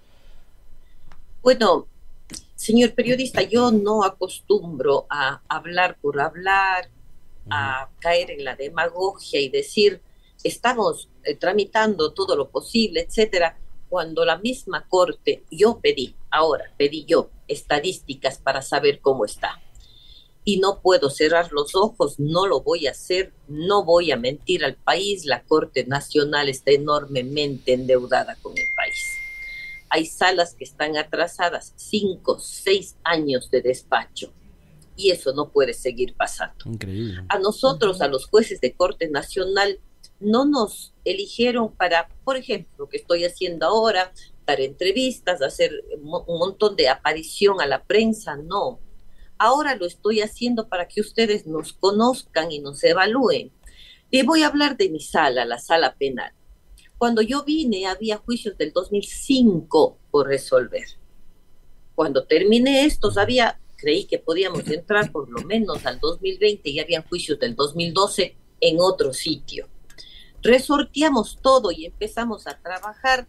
Bueno, 1.42 1.88
Señor 2.62 2.94
periodista, 2.94 3.42
yo 3.42 3.72
no 3.72 4.04
acostumbro 4.04 5.06
a 5.10 5.42
hablar 5.48 5.98
por 6.00 6.20
hablar, 6.20 6.88
a 7.50 7.90
caer 7.98 8.30
en 8.30 8.44
la 8.44 8.54
demagogia 8.54 9.40
y 9.40 9.48
decir, 9.48 10.00
estamos 10.44 11.08
eh, 11.24 11.34
tramitando 11.34 12.12
todo 12.12 12.36
lo 12.36 12.50
posible, 12.50 13.00
etcétera, 13.00 13.58
cuando 13.88 14.24
la 14.24 14.38
misma 14.38 14.86
corte, 14.88 15.42
yo 15.50 15.80
pedí, 15.80 16.14
ahora 16.30 16.72
pedí 16.76 17.04
yo 17.04 17.30
estadísticas 17.48 18.38
para 18.38 18.62
saber 18.62 19.00
cómo 19.00 19.24
está. 19.24 19.60
Y 20.44 20.60
no 20.60 20.78
puedo 20.78 21.10
cerrar 21.10 21.50
los 21.50 21.74
ojos, 21.74 22.20
no 22.20 22.46
lo 22.46 22.60
voy 22.60 22.86
a 22.86 22.92
hacer, 22.92 23.32
no 23.48 23.84
voy 23.84 24.12
a 24.12 24.16
mentir 24.16 24.64
al 24.64 24.76
país, 24.76 25.24
la 25.24 25.42
Corte 25.42 25.84
Nacional 25.84 26.48
está 26.48 26.70
enormemente 26.70 27.72
endeudada 27.72 28.36
con 28.40 28.54
hay 29.92 30.06
salas 30.06 30.54
que 30.54 30.64
están 30.64 30.96
atrasadas 30.96 31.74
cinco, 31.76 32.38
seis 32.38 32.96
años 33.04 33.50
de 33.50 33.60
despacho. 33.60 34.32
Y 34.96 35.10
eso 35.10 35.34
no 35.34 35.50
puede 35.50 35.74
seguir 35.74 36.14
pasando. 36.14 36.64
Increíble. 36.64 37.24
A 37.28 37.38
nosotros, 37.38 38.00
a 38.00 38.08
los 38.08 38.24
jueces 38.24 38.62
de 38.62 38.72
Corte 38.72 39.10
Nacional, 39.10 39.80
no 40.18 40.46
nos 40.46 40.94
eligieron 41.04 41.72
para, 41.76 42.08
por 42.24 42.38
ejemplo, 42.38 42.72
lo 42.78 42.88
que 42.88 42.96
estoy 42.96 43.26
haciendo 43.26 43.66
ahora, 43.66 44.14
dar 44.46 44.62
entrevistas, 44.62 45.42
hacer 45.42 45.84
un 46.00 46.38
montón 46.38 46.74
de 46.74 46.88
aparición 46.88 47.60
a 47.60 47.66
la 47.66 47.84
prensa, 47.84 48.36
no. 48.36 48.80
Ahora 49.36 49.74
lo 49.74 49.84
estoy 49.84 50.22
haciendo 50.22 50.68
para 50.68 50.88
que 50.88 51.02
ustedes 51.02 51.46
nos 51.46 51.74
conozcan 51.74 52.50
y 52.50 52.60
nos 52.60 52.82
evalúen. 52.82 53.52
Y 54.10 54.22
voy 54.22 54.42
a 54.42 54.46
hablar 54.46 54.78
de 54.78 54.88
mi 54.88 55.00
sala, 55.00 55.44
la 55.44 55.58
sala 55.58 55.96
penal. 55.96 56.32
Cuando 57.02 57.20
yo 57.20 57.42
vine 57.42 57.86
había 57.86 58.18
juicios 58.18 58.56
del 58.56 58.72
2005 58.72 59.98
por 60.12 60.28
resolver. 60.28 60.86
Cuando 61.96 62.26
terminé 62.26 62.84
estos 62.84 63.18
había, 63.18 63.58
creí 63.74 64.04
que 64.04 64.20
podíamos 64.20 64.68
entrar 64.68 65.10
por 65.10 65.28
lo 65.28 65.44
menos 65.44 65.84
al 65.84 65.98
2020 65.98 66.70
y 66.70 66.78
habían 66.78 67.02
juicios 67.02 67.40
del 67.40 67.56
2012 67.56 68.36
en 68.60 68.76
otro 68.78 69.12
sitio. 69.12 69.66
Resorteamos 70.42 71.40
todo 71.42 71.72
y 71.72 71.86
empezamos 71.86 72.46
a 72.46 72.56
trabajar. 72.62 73.26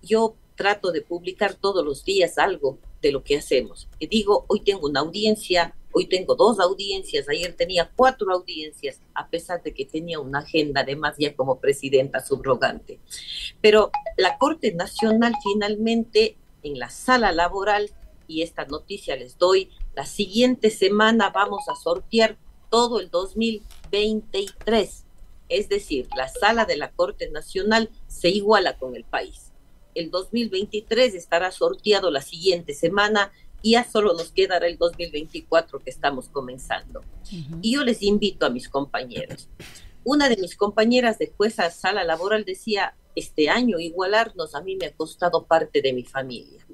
Yo 0.00 0.36
trato 0.54 0.92
de 0.92 1.00
publicar 1.00 1.54
todos 1.54 1.84
los 1.84 2.04
días 2.04 2.38
algo 2.38 2.78
de 3.00 3.10
lo 3.10 3.24
que 3.24 3.38
hacemos. 3.38 3.88
Y 3.98 4.06
digo, 4.06 4.44
hoy 4.46 4.60
tengo 4.60 4.86
una 4.86 5.00
audiencia, 5.00 5.74
Hoy 5.94 6.06
tengo 6.06 6.34
dos 6.34 6.58
audiencias, 6.58 7.28
ayer 7.28 7.54
tenía 7.54 7.90
cuatro 7.94 8.32
audiencias, 8.32 9.00
a 9.14 9.28
pesar 9.28 9.62
de 9.62 9.74
que 9.74 9.84
tenía 9.84 10.20
una 10.20 10.38
agenda 10.38 10.80
además 10.80 11.16
ya 11.18 11.36
como 11.36 11.60
presidenta 11.60 12.20
subrogante. 12.20 12.98
Pero 13.60 13.90
la 14.16 14.38
Corte 14.38 14.72
Nacional 14.72 15.34
finalmente 15.42 16.36
en 16.62 16.78
la 16.78 16.88
sala 16.88 17.32
laboral, 17.32 17.90
y 18.26 18.42
esta 18.42 18.64
noticia 18.64 19.16
les 19.16 19.36
doy, 19.36 19.70
la 19.94 20.06
siguiente 20.06 20.70
semana 20.70 21.30
vamos 21.30 21.68
a 21.68 21.74
sortear 21.74 22.38
todo 22.70 23.00
el 23.00 23.10
2023. 23.10 25.04
Es 25.50 25.68
decir, 25.68 26.08
la 26.16 26.28
sala 26.28 26.64
de 26.64 26.76
la 26.76 26.90
Corte 26.92 27.28
Nacional 27.30 27.90
se 28.06 28.30
iguala 28.30 28.78
con 28.78 28.96
el 28.96 29.04
país. 29.04 29.52
El 29.94 30.10
2023 30.10 31.14
estará 31.14 31.52
sorteado 31.52 32.10
la 32.10 32.22
siguiente 32.22 32.72
semana 32.72 33.30
y 33.62 33.72
ya 33.72 33.84
solo 33.84 34.12
nos 34.14 34.32
quedará 34.32 34.66
el 34.66 34.76
2024 34.76 35.78
que 35.78 35.90
estamos 35.90 36.28
comenzando. 36.28 37.02
Y 37.62 37.74
yo 37.74 37.84
les 37.84 38.02
invito 38.02 38.44
a 38.44 38.50
mis 38.50 38.68
compañeros. 38.68 39.48
Una 40.04 40.28
de 40.28 40.36
mis 40.36 40.56
compañeras 40.56 41.18
de 41.18 41.32
jueza 41.36 41.70
sala 41.70 42.02
laboral 42.04 42.44
decía, 42.44 42.96
este 43.14 43.48
año 43.48 43.78
igualarnos 43.78 44.54
a 44.54 44.62
mí 44.62 44.76
me 44.76 44.86
ha 44.86 44.92
costado 44.92 45.46
parte 45.46 45.80
de 45.80 45.92
mi 45.92 46.02
familia, 46.02 46.66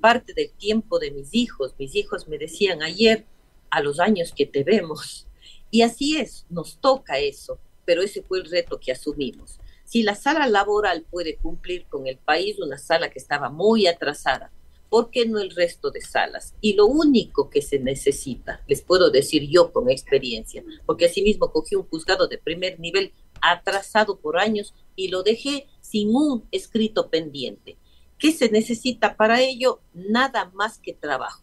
parte 0.00 0.32
del 0.32 0.50
tiempo 0.52 0.98
de 0.98 1.10
mis 1.10 1.34
hijos. 1.34 1.74
Mis 1.78 1.96
hijos 1.96 2.28
me 2.28 2.38
decían 2.38 2.82
ayer, 2.82 3.26
a 3.70 3.82
los 3.82 4.00
años 4.00 4.32
que 4.34 4.46
te 4.46 4.64
vemos. 4.64 5.26
Y 5.70 5.82
así 5.82 6.16
es, 6.16 6.46
nos 6.48 6.78
toca 6.78 7.18
eso, 7.18 7.58
pero 7.84 8.02
ese 8.02 8.22
fue 8.22 8.38
el 8.38 8.50
reto 8.50 8.80
que 8.80 8.92
asumimos. 8.92 9.58
Si 9.84 10.02
la 10.02 10.14
sala 10.14 10.46
laboral 10.46 11.04
puede 11.10 11.36
cumplir 11.36 11.86
con 11.86 12.06
el 12.06 12.18
país, 12.18 12.58
una 12.58 12.78
sala 12.78 13.10
que 13.10 13.18
estaba 13.18 13.50
muy 13.50 13.86
atrasada, 13.86 14.50
¿por 14.88 15.10
qué 15.10 15.26
no 15.26 15.38
el 15.38 15.50
resto 15.50 15.90
de 15.90 16.00
salas? 16.00 16.54
Y 16.60 16.74
lo 16.74 16.86
único 16.86 17.50
que 17.50 17.62
se 17.62 17.78
necesita, 17.78 18.62
les 18.66 18.82
puedo 18.82 19.10
decir 19.10 19.48
yo 19.48 19.72
con 19.72 19.90
experiencia, 19.90 20.64
porque 20.86 21.06
asimismo 21.06 21.52
cogí 21.52 21.74
un 21.74 21.86
juzgado 21.86 22.28
de 22.28 22.38
primer 22.38 22.80
nivel 22.80 23.12
atrasado 23.40 24.18
por 24.18 24.38
años 24.38 24.74
y 24.96 25.08
lo 25.08 25.22
dejé 25.22 25.66
sin 25.80 26.14
un 26.14 26.46
escrito 26.50 27.10
pendiente. 27.10 27.76
¿Qué 28.18 28.32
se 28.32 28.50
necesita 28.50 29.16
para 29.16 29.40
ello? 29.42 29.80
Nada 29.94 30.50
más 30.54 30.78
que 30.78 30.92
trabajo. 30.92 31.42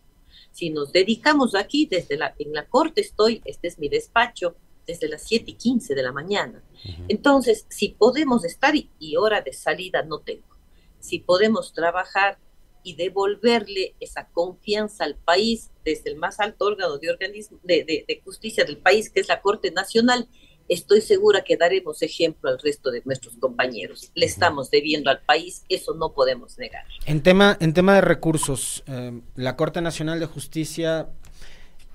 Si 0.52 0.70
nos 0.70 0.92
dedicamos 0.92 1.56
aquí, 1.56 1.86
desde 1.86 2.18
la, 2.18 2.36
en 2.38 2.54
la 2.54 2.68
corte 2.68 3.02
estoy, 3.02 3.42
este 3.46 3.68
es 3.68 3.80
mi 3.80 3.90
despacho, 3.90 4.56
desde 4.86 5.08
las 5.08 5.24
7 5.24 5.52
y 5.52 5.54
15 5.56 5.96
de 5.96 6.04
la 6.04 6.12
mañana. 6.12 6.64
Entonces, 7.08 7.66
si 7.70 7.90
podemos 7.90 8.46
estar, 8.46 8.74
y 8.76 9.16
hora 9.16 9.42
de 9.42 9.54
salida 9.54 10.04
no 10.04 10.20
tengo, 10.20 10.56
si 11.00 11.20
podemos 11.20 11.74
trabajar 11.74 12.38
y 12.86 12.94
devolverle 12.94 13.96
esa 14.00 14.28
confianza 14.32 15.06
al 15.06 15.16
país 15.16 15.72
desde 15.84 16.12
el 16.12 16.18
más 16.18 16.40
alto 16.40 16.66
órgano 16.66 17.00
de, 17.00 17.10
organismo, 17.10 17.60
de, 17.64 18.22
justicia 18.24 18.64
del 18.64 18.78
país, 18.78 19.10
que 19.10 19.20
es 19.20 19.28
la 19.28 19.42
Corte 19.42 19.72
Nacional, 19.72 20.30
estoy 20.70 21.02
segura 21.02 21.44
que 21.44 21.58
daremos 21.58 22.04
ejemplo 22.04 22.48
al 22.48 22.60
resto 22.60 22.92
de 22.92 23.02
nuestros 23.04 23.38
compañeros. 23.38 24.12
Le 24.14 24.28
estamos 24.28 24.70
debiendo 24.70 25.10
al 25.10 25.20
país, 25.22 25.66
eso 25.68 25.96
no 25.96 26.14
podemos 26.14 26.60
negar. 26.60 26.84
En 27.08 27.24
tema, 27.24 27.58
en 27.60 27.74
tema 27.74 27.96
de 27.96 28.02
recursos, 28.02 28.84
eh, 28.86 29.20
la 29.36 29.56
Corte 29.56 29.82
Nacional 29.82 30.20
de 30.20 30.28
Justicia 30.28 31.10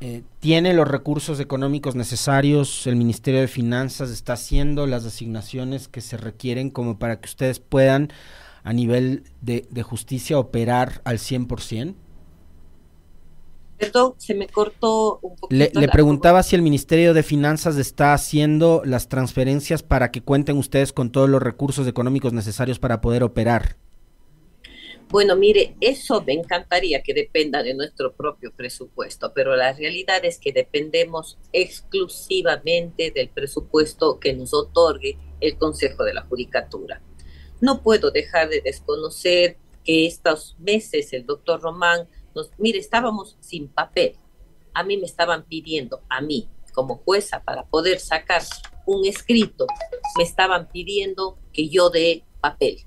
eh, 0.00 0.22
tiene 0.40 0.74
los 0.74 0.88
recursos 0.88 1.38
económicos 1.38 1.94
necesarios, 1.94 2.88
el 2.88 2.96
Ministerio 2.96 3.40
de 3.40 3.48
Finanzas 3.48 4.10
está 4.10 4.32
haciendo 4.32 4.88
las 4.88 5.04
asignaciones 5.04 5.86
que 5.86 6.00
se 6.00 6.16
requieren 6.16 6.70
como 6.70 6.98
para 6.98 7.20
que 7.20 7.28
ustedes 7.28 7.60
puedan 7.60 8.12
a 8.62 8.72
nivel 8.72 9.24
de, 9.40 9.82
justicia 9.82 10.38
operar 10.38 11.00
al 11.04 11.18
100%? 11.18 11.94
Perdón, 13.78 14.14
se 14.18 14.34
me 14.34 14.46
cortó 14.46 15.20
un 15.22 15.36
poquito. 15.36 15.56
Le, 15.56 15.70
le 15.72 15.88
preguntaba 15.88 16.42
si 16.42 16.54
el 16.54 16.60
Ministerio 16.60 17.14
de 17.14 17.22
Finanzas 17.22 17.76
está 17.78 18.12
haciendo 18.12 18.82
las 18.84 19.08
transferencias 19.08 19.82
para 19.82 20.10
que 20.10 20.20
cuenten 20.20 20.58
ustedes 20.58 20.92
con 20.92 21.10
todos 21.10 21.30
los 21.30 21.42
recursos 21.42 21.86
económicos 21.86 22.34
necesarios 22.34 22.78
para 22.78 23.00
poder 23.00 23.22
operar. 23.22 23.76
Bueno, 25.10 25.34
mire, 25.34 25.74
eso 25.80 26.22
me 26.24 26.34
encantaría 26.34 27.02
que 27.02 27.14
dependa 27.14 27.64
de 27.64 27.74
nuestro 27.74 28.12
propio 28.12 28.52
presupuesto, 28.52 29.32
pero 29.34 29.56
la 29.56 29.72
realidad 29.72 30.24
es 30.24 30.38
que 30.38 30.52
dependemos 30.52 31.36
exclusivamente 31.52 33.10
del 33.10 33.28
presupuesto 33.28 34.20
que 34.20 34.34
nos 34.34 34.54
otorgue 34.54 35.18
el 35.40 35.58
Consejo 35.58 36.04
de 36.04 36.14
la 36.14 36.22
Judicatura. 36.22 37.02
No 37.60 37.82
puedo 37.82 38.10
dejar 38.10 38.48
de 38.48 38.60
desconocer 38.60 39.56
que 39.84 40.06
estos 40.06 40.56
meses 40.58 41.12
el 41.12 41.26
doctor 41.26 41.60
Román 41.60 42.08
nos, 42.34 42.50
mire, 42.58 42.78
estábamos 42.78 43.36
sin 43.40 43.68
papel. 43.68 44.16
A 44.72 44.84
mí 44.84 44.96
me 44.96 45.06
estaban 45.06 45.44
pidiendo, 45.44 46.02
a 46.08 46.20
mí 46.20 46.48
como 46.72 46.98
jueza, 46.98 47.42
para 47.42 47.64
poder 47.66 47.98
sacar 47.98 48.42
un 48.86 49.04
escrito, 49.04 49.66
me 50.16 50.22
estaban 50.22 50.68
pidiendo 50.68 51.36
que 51.52 51.68
yo 51.68 51.90
dé 51.90 52.24
papel. 52.40 52.78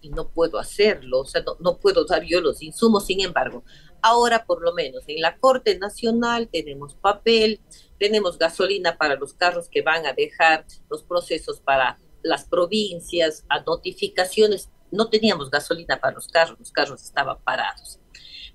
Y 0.00 0.10
no 0.10 0.28
puedo 0.28 0.58
hacerlo, 0.58 1.20
o 1.20 1.24
sea, 1.24 1.42
no, 1.42 1.56
no 1.58 1.78
puedo 1.78 2.04
dar 2.04 2.22
yo 2.22 2.40
los 2.40 2.62
insumos, 2.62 3.06
sin 3.06 3.20
embargo, 3.20 3.64
ahora 4.00 4.44
por 4.44 4.62
lo 4.62 4.72
menos 4.72 5.02
en 5.08 5.20
la 5.20 5.36
Corte 5.38 5.76
Nacional 5.78 6.48
tenemos 6.48 6.94
papel, 6.94 7.60
tenemos 7.98 8.38
gasolina 8.38 8.96
para 8.96 9.16
los 9.16 9.34
carros 9.34 9.68
que 9.68 9.82
van 9.82 10.06
a 10.06 10.12
dejar 10.12 10.64
los 10.88 11.02
procesos 11.02 11.60
para 11.60 11.98
las 12.22 12.44
provincias, 12.44 13.44
a 13.48 13.60
notificaciones. 13.60 14.70
No 14.90 15.08
teníamos 15.08 15.50
gasolina 15.50 16.00
para 16.00 16.14
los 16.14 16.28
carros, 16.28 16.58
los 16.58 16.72
carros 16.72 17.02
estaban 17.02 17.38
parados. 17.42 17.98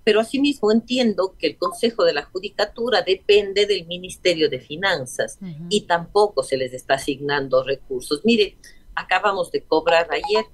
Pero 0.03 0.19
asimismo 0.19 0.71
entiendo 0.71 1.35
que 1.37 1.47
el 1.47 1.57
Consejo 1.57 2.03
de 2.03 2.13
la 2.13 2.23
Judicatura 2.23 3.01
depende 3.03 3.65
del 3.65 3.85
Ministerio 3.85 4.49
de 4.49 4.59
Finanzas 4.59 5.39
y 5.69 5.81
tampoco 5.81 6.43
se 6.43 6.57
les 6.57 6.73
está 6.73 6.95
asignando 6.95 7.63
recursos. 7.63 8.21
Mire, 8.25 8.57
acabamos 8.95 9.51
de 9.51 9.63
cobrar 9.63 10.07
ayer 10.11 10.45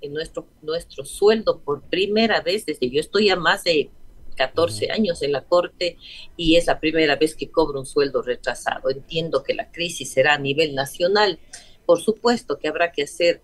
en 0.00 0.12
nuestro, 0.12 0.48
nuestro 0.62 1.04
sueldo 1.04 1.60
por 1.60 1.82
primera 1.82 2.40
vez 2.40 2.66
desde 2.66 2.90
yo 2.90 3.00
estoy 3.00 3.30
a 3.30 3.36
más 3.36 3.64
de 3.64 3.90
14 4.36 4.90
años 4.92 5.22
en 5.22 5.32
la 5.32 5.44
Corte 5.44 5.96
y 6.36 6.56
es 6.56 6.66
la 6.66 6.78
primera 6.78 7.16
vez 7.16 7.34
que 7.34 7.50
cobro 7.50 7.80
un 7.80 7.86
sueldo 7.86 8.22
retrasado. 8.22 8.90
Entiendo 8.90 9.42
que 9.42 9.54
la 9.54 9.70
crisis 9.72 10.12
será 10.12 10.34
a 10.34 10.38
nivel 10.38 10.74
nacional. 10.74 11.40
Por 11.86 12.00
supuesto 12.00 12.58
que 12.58 12.68
habrá 12.68 12.92
que 12.92 13.04
hacer, 13.04 13.42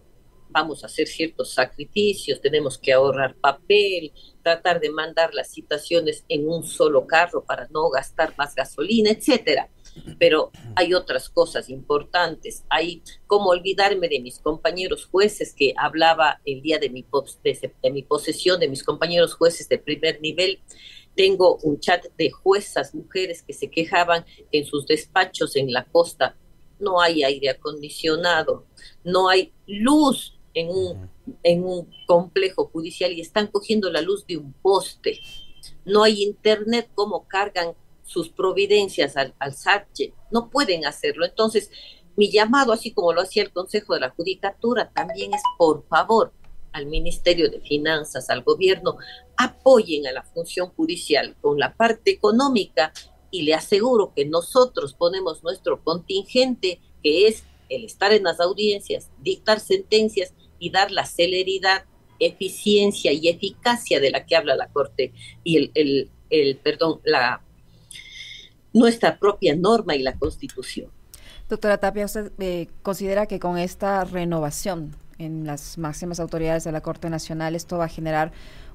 vamos 0.50 0.82
a 0.82 0.86
hacer 0.86 1.06
ciertos 1.06 1.54
sacrificios, 1.54 2.40
tenemos 2.40 2.76
que 2.76 2.92
ahorrar 2.92 3.36
papel, 3.36 4.12
tratar 4.42 4.80
de 4.80 4.90
mandar 4.90 5.32
las 5.32 5.52
citaciones 5.52 6.24
en 6.28 6.48
un 6.48 6.64
solo 6.64 7.06
carro 7.06 7.44
para 7.44 7.68
no 7.68 7.88
gastar 7.88 8.34
más 8.36 8.54
gasolina, 8.54 9.10
etcétera 9.10 9.70
pero 10.18 10.50
hay 10.74 10.94
otras 10.94 11.28
cosas 11.28 11.68
importantes. 11.68 12.64
Hay 12.68 13.02
como 13.26 13.50
olvidarme 13.50 14.08
de 14.08 14.20
mis 14.20 14.38
compañeros 14.38 15.06
jueces 15.06 15.54
que 15.54 15.74
hablaba 15.76 16.40
el 16.44 16.62
día 16.62 16.78
de 16.78 16.90
mi, 16.90 17.02
posesión, 17.02 18.60
de 18.60 18.68
mis 18.68 18.82
compañeros 18.82 19.34
jueces 19.34 19.68
de 19.68 19.78
primer 19.78 20.20
nivel. 20.20 20.60
Tengo 21.14 21.58
un 21.62 21.78
chat 21.78 22.06
de 22.16 22.30
juezas, 22.30 22.94
mujeres 22.94 23.42
que 23.42 23.52
se 23.52 23.70
quejaban 23.70 24.24
que 24.50 24.58
en 24.58 24.64
sus 24.64 24.86
despachos 24.86 25.56
en 25.56 25.72
la 25.72 25.84
costa 25.84 26.36
no 26.82 27.00
hay 27.00 27.22
aire 27.22 27.50
acondicionado, 27.50 28.66
no 29.04 29.28
hay 29.28 29.52
luz 29.66 30.38
en 30.52 30.68
un, 30.68 31.10
en 31.42 31.64
un 31.64 31.88
complejo 32.06 32.66
judicial 32.66 33.12
y 33.12 33.20
están 33.20 33.46
cogiendo 33.46 33.90
la 33.90 34.02
luz 34.02 34.26
de 34.26 34.36
un 34.36 34.52
poste. 34.52 35.20
No 35.84 36.02
hay 36.02 36.22
internet, 36.22 36.90
¿cómo 36.94 37.26
cargan 37.26 37.74
sus 38.04 38.28
providencias 38.28 39.16
al, 39.16 39.34
al 39.38 39.54
no 40.30 40.50
pueden 40.50 40.84
hacerlo. 40.84 41.24
Entonces, 41.24 41.70
mi 42.14 42.30
llamado, 42.30 42.72
así 42.72 42.92
como 42.92 43.12
lo 43.12 43.22
hacía 43.22 43.42
el 43.42 43.52
Consejo 43.52 43.94
de 43.94 44.00
la 44.00 44.10
Judicatura, 44.10 44.90
también 44.92 45.32
es, 45.32 45.42
por 45.56 45.86
favor, 45.88 46.32
al 46.72 46.86
Ministerio 46.86 47.50
de 47.50 47.60
Finanzas, 47.60 48.28
al 48.28 48.42
gobierno, 48.42 48.96
apoyen 49.36 50.06
a 50.06 50.12
la 50.12 50.22
función 50.22 50.68
judicial 50.70 51.36
con 51.40 51.58
la 51.58 51.74
parte 51.74 52.10
económica 52.10 52.92
y 53.32 53.42
le 53.42 53.54
aseguro 53.54 54.12
que 54.14 54.26
nosotros 54.26 54.94
ponemos 54.94 55.42
nuestro 55.42 55.82
contingente, 55.82 56.80
que 57.02 57.26
es 57.26 57.42
el 57.68 57.84
estar 57.84 58.12
en 58.12 58.22
las 58.22 58.38
audiencias, 58.38 59.10
dictar 59.20 59.58
sentencias 59.58 60.34
y 60.58 60.70
dar 60.70 60.92
la 60.92 61.06
celeridad, 61.06 61.84
eficiencia 62.20 63.10
y 63.10 63.28
eficacia 63.28 63.98
de 63.98 64.10
la 64.10 64.26
que 64.26 64.36
habla 64.36 64.54
la 64.54 64.68
Corte 64.68 65.12
y 65.42 65.70
el, 65.74 66.10
el, 66.30 66.56
perdón, 66.58 67.00
la 67.04 67.42
nuestra 68.72 69.18
propia 69.18 69.56
norma 69.56 69.96
y 69.96 70.02
la 70.02 70.16
Constitución. 70.18 70.90
Doctora 71.48 71.78
Tapia, 71.78 72.04
¿usted 72.04 72.32
eh, 72.38 72.68
considera 72.82 73.26
que 73.26 73.40
con 73.40 73.58
esta 73.58 74.04
renovación 74.04 74.94
en 75.18 75.46
las 75.46 75.78
máximas 75.78 76.20
autoridades 76.20 76.64
de 76.64 76.72
la 76.72 76.80
Corte 76.82 77.08
Nacional 77.10 77.54
esto 77.54 77.78
va 77.78 77.86
a 77.86 77.88
generar 77.88 78.32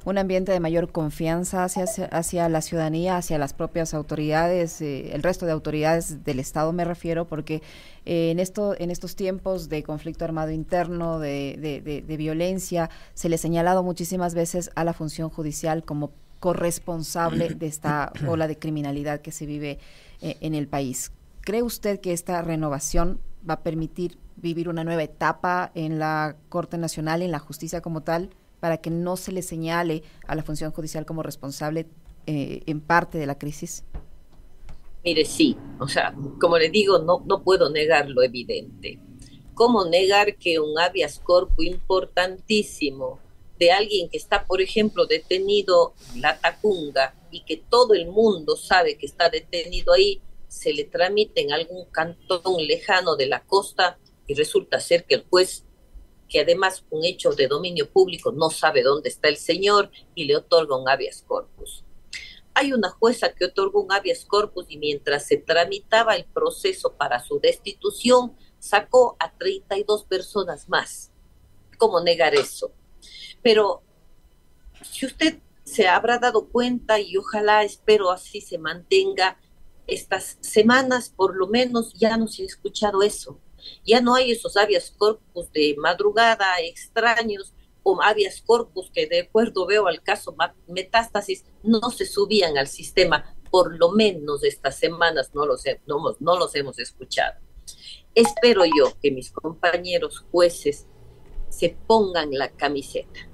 un 0.08 0.18
ambiente 0.18 0.54
de 0.54 0.62
mayor 0.62 0.90
confianza 0.94 1.66
hacia, 1.66 1.84
hacia 2.06 2.48
la 2.48 2.62
ciudadanía, 2.62 3.18
hacia 3.18 3.38
las 3.38 3.52
propias 3.52 3.94
autoridades, 3.94 4.80
eh, 4.80 5.14
el 5.14 5.22
resto 5.22 5.46
de 5.46 5.52
autoridades 5.52 6.24
del 6.24 6.40
Estado 6.40 6.72
me 6.72 6.86
refiero, 6.86 7.26
porque 7.26 7.62
eh, 8.06 8.32
en, 8.32 8.40
esto, 8.40 8.74
en 8.80 8.90
estos 8.90 9.18
tiempos 9.18 9.68
de 9.68 9.84
conflicto 9.84 10.24
armado 10.24 10.52
interno, 10.52 11.20
de, 11.20 11.58
de, 11.84 12.18
violencia, 12.18 12.90
se 13.16 13.28
le 13.28 13.36
ha 13.36 13.38
señalado 13.38 13.84
muchísimas 13.84 14.34
veces 14.34 14.72
a 14.76 14.86
la 14.86 14.94
función 14.94 15.30
judicial 15.30 15.84
como 15.84 16.14
corresponsable 16.40 17.50
de 17.50 17.68
esta 17.68 18.14
ola 18.30 18.48
de 18.48 18.58
criminalidad 18.58 19.20
que 19.20 19.34
se 19.34 19.46
vive 19.46 19.78
eh, 20.22 20.38
en 20.40 20.56
el 20.56 20.70
país. 20.70 21.12
¿Cree 21.42 21.64
usted 21.64 22.00
que 22.00 22.14
esta 22.14 22.42
renovación 22.42 23.20
va 23.48 23.56
a 23.56 23.62
permitir 23.62 24.18
vivir 24.38 24.70
una 24.70 24.86
nueva 24.86 25.04
etapa 25.04 25.70
en 25.76 26.00
la 26.00 26.38
Corte 26.48 26.78
Nacional, 26.78 27.22
en 27.22 27.32
la 27.32 27.40
justicia 27.40 27.82
como 27.82 28.04
tal, 28.04 28.30
para 28.60 28.78
que 28.78 28.90
no 28.90 29.18
se 29.18 29.32
le 29.32 29.42
señale 29.42 30.04
a 30.28 30.36
la 30.36 30.44
función 30.44 30.72
judicial 30.72 31.05
como 31.05 31.24
responsable 31.24 31.88
eh, 32.25 32.64
en 32.66 32.81
parte 32.81 33.18
de 33.18 33.25
la 33.25 33.38
crisis? 33.38 33.84
Mire, 35.03 35.25
sí, 35.25 35.55
o 35.79 35.88
sea, 35.88 36.14
como 36.40 36.58
le 36.58 36.70
digo, 36.70 37.00
no, 37.00 37.24
no 37.25 37.44
puedo 37.44 37.70
negar 37.70 38.10
lo 38.10 38.24
evidente. 38.24 39.00
¿Cómo 39.53 39.86
negar 39.86 40.38
que 40.38 40.60
un 40.60 40.77
habeas 40.77 41.20
corpus 41.20 41.66
importantísimo 41.66 43.20
de 43.58 43.72
alguien 43.72 44.10
que 44.10 44.18
está, 44.18 44.46
por 44.46 44.62
ejemplo, 44.62 45.05
detenido 45.05 45.94
en 46.14 46.22
la 46.22 46.38
Tacunga 46.38 47.16
y 47.31 47.44
que 47.44 47.58
todo 47.58 47.94
el 47.94 48.08
mundo 48.08 48.55
sabe 48.55 48.98
que 48.98 49.05
está 49.05 49.29
detenido 49.29 49.94
ahí, 49.94 50.22
se 50.48 50.74
le 50.74 50.86
tramite 50.86 51.42
en 51.42 51.51
algún 51.51 51.86
cantón 51.86 52.66
lejano 52.68 53.16
de 53.16 53.27
la 53.27 53.44
costa 53.44 53.98
y 54.27 54.34
resulta 54.34 54.79
ser 54.79 55.05
que 55.05 55.16
el 55.16 55.25
juez, 55.29 55.66
que 56.27 56.42
además 56.42 56.83
un 56.90 57.03
hecho 57.03 57.31
de 57.31 57.48
dominio 57.48 57.90
público, 57.90 58.31
no 58.31 58.50
sabe 58.50 58.83
dónde 58.83 59.09
está 59.09 59.29
el 59.29 59.37
señor 59.37 59.92
y 60.16 60.25
le 60.25 60.35
otorga 60.35 60.77
un 60.77 60.90
habeas 60.90 61.24
corpus. 61.25 61.83
Hay 62.53 62.74
una 62.74 62.90
jueza 62.90 63.33
que 63.33 63.46
otorgó 63.46 63.81
un 63.81 63.92
habeas 63.92 64.25
corpus 64.25 64.66
y 64.68 64.77
mientras 64.77 65.25
se 65.25 65.37
tramitaba 65.37 66.16
el 66.16 66.25
proceso 66.25 66.94
para 66.94 67.24
su 67.24 67.40
destitución, 67.40 68.35
sacó 68.59 69.16
a 69.20 69.31
32 69.31 70.03
personas 70.05 70.68
más. 70.68 71.11
¿Cómo 71.77 72.01
negar 72.01 72.33
eso? 72.33 72.72
Pero 73.44 73.83
si 74.81 75.05
usted 75.05 75.40
se 75.63 75.87
habrá 75.87 76.18
dado 76.18 76.48
cuenta 76.48 77.00
y 77.00 77.18
ojalá 77.18 77.63
espero 77.63 78.09
así 78.09 78.42
se 78.42 78.57
mantenga 78.57 79.37
estas 79.85 80.37
semanas, 80.42 81.09
por 81.16 81.35
lo 81.35 81.48
menos 81.48 81.94
ya 81.94 82.18
no 82.18 82.27
se 82.27 82.44
ha 82.44 82.46
escuchado 82.46 83.01
eso. 83.01 83.40
Ya 83.86 84.01
no 84.01 84.16
hay 84.16 84.32
esos 84.32 84.58
habeas 84.58 84.92
corpus 84.92 85.51
de 85.51 85.75
madrugada 85.77 86.60
extraños 86.62 87.53
o 87.84 88.01
habeas 88.01 88.42
corpus 88.42 88.92
que 88.92 89.08
de 89.08 89.22
acuerdo 89.22 89.66
veo 89.66 89.88
al 89.88 90.01
caso 90.01 90.36
metástasis 90.68 91.46
no 91.64 91.90
se 91.92 92.06
subían 92.06 92.58
al 92.58 92.68
sistema, 92.68 93.36
por 93.50 93.77
lo 93.77 93.92
menos 93.92 94.44
estas 94.44 94.77
semanas 94.77 95.32
no 95.34 95.46
los, 95.46 95.64
no, 95.86 96.16
no 96.20 96.38
los 96.38 96.56
hemos 96.56 96.80
escuchado. 96.80 97.40
Espero 98.14 98.64
yo 98.66 98.98
que 99.01 99.12
mis 99.12 99.32
compañeros 99.32 100.25
jueces 100.32 100.88
se 101.50 101.77
pongan 101.88 102.32
la 102.32 102.50
camiseta 102.50 103.30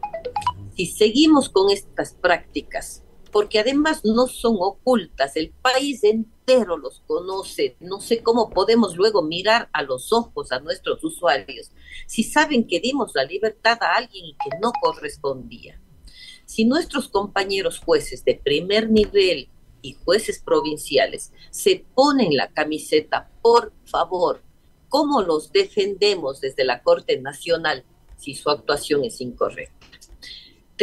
si 0.75 0.87
seguimos 0.87 1.49
con 1.49 1.69
estas 1.69 2.13
prácticas, 2.13 3.02
porque 3.33 3.57
además 3.59 4.05
no 4.05 4.27
son 4.27 4.57
ocultas, 4.59 5.35
el 5.35 5.49
país 5.49 6.03
entero 6.03 6.77
los 6.77 7.01
conoce, 7.07 7.75
no 7.79 7.99
sé 7.99 8.21
cómo 8.21 8.51
podemos 8.51 8.95
luego 8.95 9.23
mirar 9.23 9.69
a 9.73 9.81
los 9.81 10.13
ojos 10.13 10.51
a 10.51 10.59
nuestros 10.59 11.03
usuarios 11.03 11.71
si 12.05 12.23
saben 12.23 12.67
que 12.67 12.79
dimos 12.79 13.11
la 13.15 13.23
libertad 13.23 13.79
a 13.81 13.95
alguien 13.95 14.25
y 14.25 14.33
que 14.33 14.55
no 14.61 14.71
correspondía. 14.79 15.81
Si 16.45 16.65
nuestros 16.65 17.09
compañeros 17.09 17.79
jueces 17.79 18.23
de 18.23 18.35
primer 18.35 18.91
nivel 18.91 19.49
y 19.81 19.93
jueces 19.93 20.39
provinciales 20.39 21.31
se 21.49 21.83
ponen 21.95 22.35
la 22.37 22.49
camiseta, 22.49 23.31
por 23.41 23.73
favor, 23.85 24.43
¿cómo 24.89 25.23
los 25.23 25.51
defendemos 25.51 26.39
desde 26.39 26.65
la 26.65 26.83
Corte 26.83 27.19
Nacional 27.19 27.83
si 28.15 28.35
su 28.35 28.51
actuación 28.51 29.03
es 29.03 29.19
incorrecta? 29.21 29.87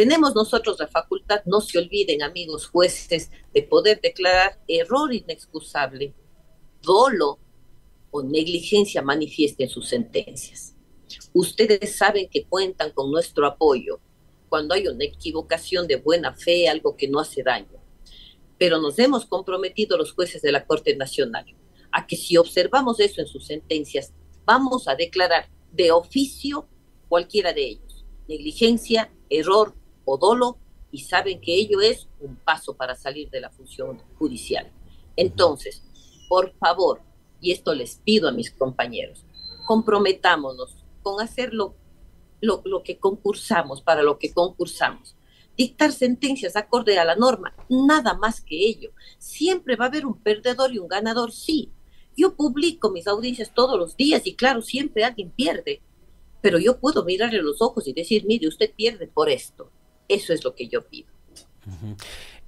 Tenemos 0.01 0.33
nosotros 0.33 0.77
la 0.79 0.87
facultad, 0.87 1.43
no 1.45 1.61
se 1.61 1.77
olviden 1.77 2.23
amigos 2.23 2.65
jueces, 2.65 3.29
de 3.53 3.61
poder 3.61 4.01
declarar 4.01 4.59
error 4.67 5.13
inexcusable, 5.13 6.15
dolo 6.81 7.37
o 8.09 8.23
negligencia 8.23 9.03
manifiesta 9.03 9.61
en 9.61 9.69
sus 9.69 9.87
sentencias. 9.87 10.75
Ustedes 11.33 11.97
saben 11.97 12.27
que 12.29 12.45
cuentan 12.45 12.93
con 12.93 13.11
nuestro 13.11 13.45
apoyo 13.45 13.99
cuando 14.49 14.73
hay 14.73 14.87
una 14.87 15.05
equivocación 15.05 15.85
de 15.85 15.97
buena 15.97 16.33
fe, 16.33 16.67
algo 16.67 16.97
que 16.97 17.07
no 17.07 17.19
hace 17.19 17.43
daño. 17.43 17.79
Pero 18.57 18.81
nos 18.81 18.97
hemos 18.97 19.27
comprometido 19.27 19.99
los 19.99 20.13
jueces 20.13 20.41
de 20.41 20.51
la 20.51 20.65
Corte 20.65 20.95
Nacional 20.95 21.45
a 21.91 22.07
que 22.07 22.15
si 22.15 22.37
observamos 22.37 22.99
eso 22.99 23.21
en 23.21 23.27
sus 23.27 23.45
sentencias, 23.45 24.13
vamos 24.45 24.87
a 24.87 24.95
declarar 24.95 25.51
de 25.71 25.91
oficio 25.91 26.67
cualquiera 27.07 27.53
de 27.53 27.65
ellos. 27.65 28.03
Negligencia, 28.27 29.13
error 29.29 29.75
o 30.05 30.17
dolo 30.17 30.57
y 30.91 30.99
saben 30.99 31.39
que 31.39 31.55
ello 31.55 31.81
es 31.81 32.07
un 32.19 32.35
paso 32.35 32.75
para 32.75 32.95
salir 32.95 33.29
de 33.29 33.41
la 33.41 33.49
función 33.49 34.01
judicial. 34.17 34.71
Entonces, 35.15 35.83
por 36.27 36.53
favor, 36.53 37.01
y 37.39 37.51
esto 37.51 37.73
les 37.73 37.97
pido 37.97 38.27
a 38.27 38.31
mis 38.31 38.51
compañeros, 38.51 39.25
comprometámonos 39.65 40.83
con 41.01 41.21
hacer 41.21 41.53
lo, 41.53 41.75
lo, 42.41 42.83
que 42.83 42.97
concursamos, 42.97 43.81
para 43.81 44.03
lo 44.03 44.19
que 44.19 44.33
concursamos. 44.33 45.15
Dictar 45.57 45.91
sentencias 45.91 46.55
acorde 46.55 46.97
a 46.97 47.05
la 47.05 47.15
norma, 47.15 47.55
nada 47.69 48.13
más 48.13 48.41
que 48.41 48.55
ello. 48.55 48.91
Siempre 49.17 49.75
va 49.75 49.85
a 49.85 49.87
haber 49.87 50.05
un 50.05 50.17
perdedor 50.21 50.73
y 50.73 50.79
un 50.79 50.87
ganador, 50.87 51.31
sí, 51.31 51.71
Yo 52.17 52.35
publico 52.35 52.91
mis 52.91 53.07
audiencias 53.07 53.53
todos 53.53 53.79
los 53.79 53.95
días 53.95 54.27
y 54.27 54.35
claro, 54.35 54.61
siempre 54.61 55.05
alguien 55.05 55.31
pierde, 55.31 55.81
pero 56.41 56.59
yo 56.59 56.77
puedo 56.77 57.05
mirarle 57.05 57.41
los 57.41 57.61
ojos 57.61 57.87
y 57.87 57.93
decir, 57.93 58.25
mire, 58.25 58.49
usted 58.49 58.73
pierde 58.75 59.07
por 59.07 59.29
esto. 59.29 59.71
Eso 60.07 60.33
es 60.33 60.43
lo 60.43 60.53
que 60.55 60.67
yo 60.67 60.81
pido. 60.81 61.07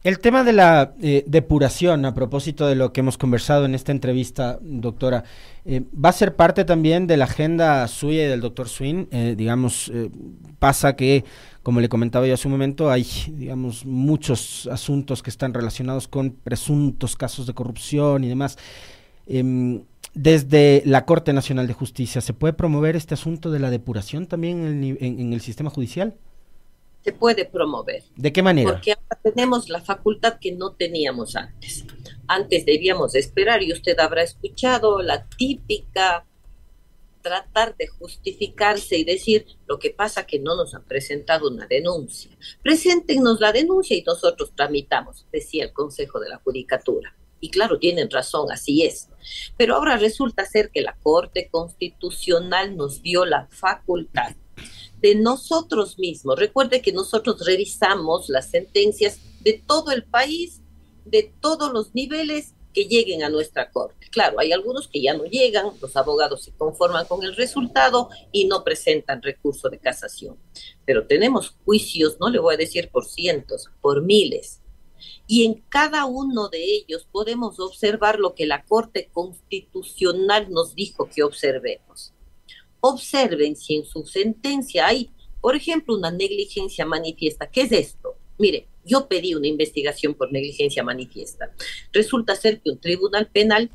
El 0.03 0.19
tema 0.19 0.43
de 0.43 0.51
la 0.51 0.93
eh, 1.01 1.23
depuración, 1.27 2.03
a 2.03 2.13
propósito 2.13 2.67
de 2.67 2.75
lo 2.75 2.91
que 2.91 2.99
hemos 2.99 3.17
conversado 3.17 3.63
en 3.63 3.73
esta 3.73 3.93
entrevista, 3.93 4.59
doctora, 4.61 5.23
eh, 5.63 5.81
¿va 5.93 6.09
a 6.09 6.13
ser 6.13 6.35
parte 6.35 6.65
también 6.65 7.07
de 7.07 7.15
la 7.15 7.23
agenda 7.23 7.87
suya 7.87 8.25
y 8.25 8.27
del 8.27 8.41
doctor 8.41 8.67
Swin? 8.67 9.07
Eh, 9.11 9.35
digamos, 9.37 9.89
pasa 10.59 10.97
que, 10.97 11.23
como 11.61 11.79
le 11.79 11.87
comentaba 11.87 12.27
yo 12.27 12.33
hace 12.33 12.49
un 12.49 12.51
momento, 12.51 12.91
hay, 12.91 13.07
digamos, 13.29 13.85
muchos 13.85 14.67
asuntos 14.69 15.23
que 15.23 15.29
están 15.29 15.53
relacionados 15.53 16.09
con 16.09 16.31
presuntos 16.31 17.15
casos 17.15 17.47
de 17.47 17.53
corrupción 17.53 18.25
y 18.25 18.27
demás. 18.27 18.57
Em, 19.25 19.83
desde 20.13 20.83
la 20.85 21.05
Corte 21.05 21.31
Nacional 21.31 21.65
de 21.65 21.73
Justicia, 21.73 22.19
¿se 22.19 22.33
puede 22.33 22.51
promover 22.51 22.97
este 22.97 23.13
asunto 23.13 23.51
de 23.51 23.59
la 23.59 23.69
depuración 23.69 24.27
también 24.27 24.97
en 24.99 25.33
el 25.33 25.39
sistema 25.39 25.69
judicial? 25.69 26.17
Se 27.03 27.11
puede 27.11 27.45
promover. 27.45 28.03
¿De 28.15 28.31
qué 28.31 28.41
manera? 28.41 28.71
Porque 28.71 28.93
ahora 28.93 29.19
tenemos 29.21 29.69
la 29.69 29.81
facultad 29.81 30.39
que 30.39 30.51
no 30.51 30.71
teníamos 30.71 31.35
antes. 31.35 31.85
Antes 32.27 32.65
debíamos 32.65 33.15
esperar 33.15 33.61
y 33.61 33.73
usted 33.73 33.99
habrá 33.99 34.23
escuchado 34.23 35.01
la 35.01 35.27
típica 35.27 36.25
tratar 37.21 37.75
de 37.77 37.87
justificarse 37.87 38.97
y 38.97 39.03
decir 39.03 39.45
lo 39.65 39.79
que 39.79 39.89
pasa 39.89 40.27
que 40.27 40.39
no 40.39 40.55
nos 40.55 40.75
han 40.75 40.83
presentado 40.83 41.49
una 41.49 41.65
denuncia. 41.67 42.31
Preséntenos 42.61 43.39
la 43.39 43.51
denuncia 43.51 43.97
y 43.97 44.03
nosotros 44.03 44.51
tramitamos, 44.55 45.25
decía 45.31 45.63
el 45.63 45.73
Consejo 45.73 46.19
de 46.19 46.29
la 46.29 46.37
Judicatura. 46.39 47.15
Y 47.39 47.49
claro, 47.49 47.79
tienen 47.79 48.09
razón, 48.09 48.51
así 48.51 48.83
es. 48.83 49.09
Pero 49.57 49.75
ahora 49.75 49.97
resulta 49.97 50.45
ser 50.45 50.69
que 50.69 50.81
la 50.81 50.95
Corte 51.01 51.49
Constitucional 51.49 52.77
nos 52.77 53.01
dio 53.01 53.25
la 53.25 53.47
facultad 53.49 54.35
de 55.03 55.15
nosotros 55.15 55.99
mismos. 55.99 56.39
Recuerde 56.39 56.81
que 56.81 56.93
nosotros 56.93 57.45
revisamos 57.45 58.29
las 58.29 58.49
sentencias 58.49 59.19
de 59.41 59.61
todo 59.67 59.91
el 59.91 60.05
país, 60.05 60.61
de 61.03 61.33
todos 61.41 61.73
los 61.73 61.93
niveles 61.93 62.53
que 62.73 62.85
lleguen 62.85 63.21
a 63.21 63.29
nuestra 63.29 63.69
corte. 63.69 64.07
Claro, 64.09 64.39
hay 64.39 64.53
algunos 64.53 64.87
que 64.87 65.01
ya 65.01 65.13
no 65.13 65.25
llegan, 65.25 65.71
los 65.81 65.97
abogados 65.97 66.43
se 66.43 66.53
conforman 66.53 67.05
con 67.05 67.21
el 67.21 67.35
resultado 67.35 68.09
y 68.31 68.45
no 68.45 68.63
presentan 68.63 69.21
recurso 69.21 69.69
de 69.69 69.77
casación. 69.77 70.37
Pero 70.85 71.05
tenemos 71.05 71.53
juicios, 71.65 72.15
no 72.21 72.29
le 72.29 72.39
voy 72.39 72.53
a 72.53 72.57
decir 72.57 72.89
por 72.89 73.05
cientos, 73.05 73.69
por 73.81 74.03
miles. 74.03 74.61
Y 75.27 75.43
en 75.43 75.55
cada 75.67 76.05
uno 76.05 76.47
de 76.47 76.63
ellos 76.63 77.05
podemos 77.11 77.59
observar 77.59 78.19
lo 78.19 78.35
que 78.35 78.45
la 78.45 78.63
Corte 78.63 79.09
Constitucional 79.11 80.49
nos 80.49 80.75
dijo 80.75 81.09
que 81.13 81.23
observemos 81.23 82.12
observen 82.85 83.55
si 83.55 83.75
en 83.77 83.85
su 83.85 84.05
sentencia 84.05 84.87
hay, 84.87 85.09
por 85.39 85.55
ejemplo, 85.55 85.95
una 85.95 86.11
negligencia 86.11 86.85
manifiesta. 86.85 87.49
¿Qué 87.49 87.61
es 87.61 87.71
esto? 87.71 88.17
Mire, 88.37 88.67
yo 88.83 89.07
pedí 89.07 89.35
una 89.35 89.47
investigación 89.47 90.15
por 90.15 90.33
negligencia 90.33 90.83
manifiesta. 90.83 91.53
Resulta 91.93 92.35
ser 92.35 92.59
que 92.59 92.71
un 92.71 92.79
tribunal 92.79 93.27
penal 93.27 93.71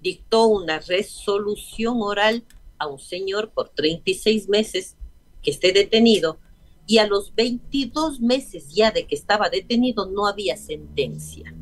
dictó 0.00 0.46
una 0.46 0.78
resolución 0.78 1.96
oral 2.02 2.44
a 2.78 2.86
un 2.86 3.00
señor 3.00 3.50
por 3.50 3.70
36 3.70 4.48
meses 4.48 4.96
que 5.42 5.50
esté 5.50 5.72
detenido 5.72 6.38
y 6.86 6.98
a 6.98 7.08
los 7.08 7.34
22 7.34 8.20
meses 8.20 8.72
ya 8.72 8.92
de 8.92 9.08
que 9.08 9.16
estaba 9.16 9.48
detenido 9.48 10.06
no 10.06 10.28
había 10.28 10.56
sentencia. 10.56 11.52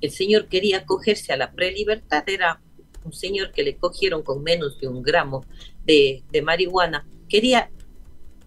El 0.00 0.10
señor 0.10 0.48
quería 0.48 0.78
acogerse 0.78 1.32
a 1.32 1.36
la 1.36 1.52
prelibertad, 1.52 2.28
era 2.28 2.60
un 3.04 3.12
señor 3.12 3.52
que 3.52 3.62
le 3.62 3.76
cogieron 3.76 4.22
con 4.22 4.42
menos 4.42 4.78
de 4.80 4.88
un 4.88 5.02
gramo 5.02 5.44
de, 5.88 6.42
marihuana, 6.42 7.08
quería 7.28 7.70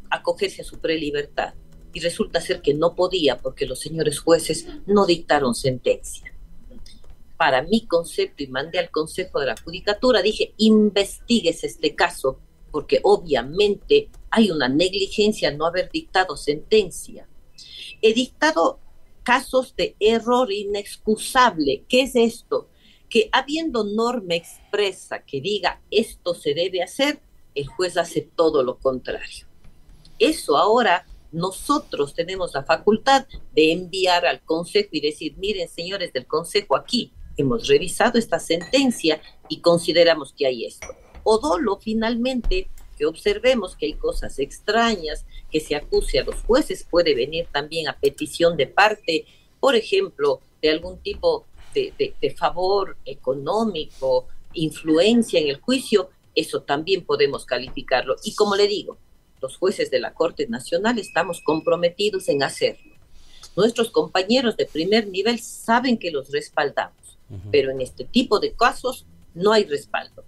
acogerse 0.10 0.62
a 0.62 0.66
su 0.66 0.80
prelibertad 0.80 1.56
y 1.94 2.00
resulta 2.00 2.40
ser 2.40 2.62
que 2.62 2.74
no 2.74 2.96
podía 2.96 3.38
porque 3.40 3.66
los 3.66 3.80
señores 3.80 4.20
jueces 4.20 4.68
no 4.86 5.06
dictaron 5.06 5.56
sentencia. 5.56 6.32
Para 7.38 7.64
mi 7.64 7.88
concepto 7.88 8.44
y 8.44 8.48
mandé 8.48 8.78
al 8.78 8.92
Consejo 8.92 9.40
de 9.40 9.48
la 9.48 9.56
Judicatura, 9.58 10.22
dije, 10.22 10.54
investigues 10.58 11.64
este 11.64 11.96
caso 11.96 12.40
porque 12.72 13.00
obviamente 13.04 14.10
hay 14.30 14.52
una 14.52 14.70
negligencia 14.70 15.52
no 15.52 15.66
haber 15.66 15.90
dictado 15.92 16.38
sentencia. 16.38 17.28
He 18.02 18.14
dictado 18.14 18.80
casos 19.24 19.76
de 19.76 19.96
error 20.00 20.52
inexcusable. 20.52 21.84
¿Qué 21.90 22.04
es 22.04 22.16
esto? 22.16 22.70
que 23.12 23.30
habiendo 23.34 23.84
norma 23.84 24.36
expresa 24.36 25.24
que 25.24 25.42
diga 25.42 25.82
esto 25.92 26.34
se 26.34 26.54
debe 26.54 26.82
hacer, 26.82 27.20
el 27.56 27.68
juez 27.68 27.98
hace 27.98 28.22
todo 28.22 28.64
lo 28.64 28.78
contrario. 28.78 29.46
Eso 30.20 30.58
ahora 30.58 31.06
nosotros 31.32 32.14
tenemos 32.14 32.54
la 32.54 32.64
facultad 32.64 33.26
de 33.54 33.72
enviar 33.72 34.26
al 34.26 34.42
Consejo 34.42 34.90
y 34.92 35.02
decir, 35.02 35.36
miren 35.38 35.70
señores 35.70 36.14
del 36.14 36.28
Consejo, 36.28 36.76
aquí 36.76 37.14
hemos 37.38 37.68
revisado 37.68 38.20
esta 38.20 38.40
sentencia 38.40 39.22
y 39.48 39.62
consideramos 39.62 40.34
que 40.34 40.46
hay 40.46 40.66
esto. 40.66 40.88
O 41.24 41.40
dolo 41.40 41.80
finalmente 41.80 42.70
que 42.98 43.06
observemos 43.06 43.76
que 43.76 43.88
hay 43.88 43.94
cosas 43.94 44.38
extrañas, 44.40 45.26
que 45.50 45.60
se 45.60 45.76
acuse 45.76 46.20
a 46.20 46.24
los 46.24 46.36
jueces, 46.44 46.86
puede 46.90 47.16
venir 47.16 47.48
también 47.52 47.88
a 47.88 47.98
petición 47.98 48.58
de 48.58 48.68
parte, 48.68 49.26
por 49.60 49.76
ejemplo, 49.76 50.40
de 50.62 50.70
algún 50.70 51.00
tipo 51.00 51.46
de, 51.74 52.36
favor 52.38 52.98
económico, 53.06 54.28
influencia 54.54 55.40
en 55.40 55.48
el 55.48 55.60
juicio, 55.60 56.10
eso 56.36 56.62
también 56.64 57.06
podemos 57.06 57.46
calificarlo. 57.46 58.16
Y 58.24 58.36
como 58.36 58.56
le 58.56 58.68
digo, 58.68 58.98
los 59.42 59.58
jueces 59.58 59.92
de 59.92 60.00
la 60.00 60.14
Corte 60.14 60.48
Nacional 60.48 61.00
estamos 61.00 61.42
comprometidos 61.42 62.30
en 62.30 62.44
hacerlo. 62.44 62.96
Nuestros 63.56 63.92
compañeros 63.92 64.56
de 64.56 64.66
primer 64.66 65.08
nivel 65.08 65.40
saben 65.40 65.98
que 65.98 66.12
los 66.12 66.32
respaldamos, 66.32 67.18
pero 67.52 67.72
en 67.72 67.82
este 67.82 68.06
tipo 68.06 68.40
de 68.40 68.54
casos 68.54 69.06
no 69.34 69.52
hay 69.52 69.66
respaldo. 69.66 70.24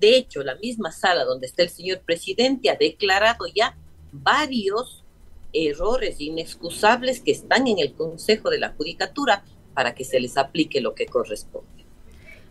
De 0.00 0.16
hecho, 0.16 0.42
la 0.42 0.54
misma 0.56 0.92
sala 0.92 1.24
donde 1.24 1.46
está 1.46 1.62
el 1.62 1.70
señor 1.70 2.00
presidente 2.00 2.70
ha 2.70 2.76
declarado 2.76 3.46
ya 3.54 3.76
varios 4.12 5.04
errores 5.52 6.20
inexcusables 6.20 7.20
que 7.20 7.32
están 7.32 7.66
en 7.66 7.78
el 7.78 7.94
Consejo 7.94 8.50
de 8.50 8.58
la 8.58 8.74
Judicatura 8.74 9.44
para 9.74 9.94
que 9.94 10.04
se 10.04 10.20
les 10.20 10.36
aplique 10.36 10.80
lo 10.80 10.94
que 10.94 11.06
corresponde. 11.06 11.75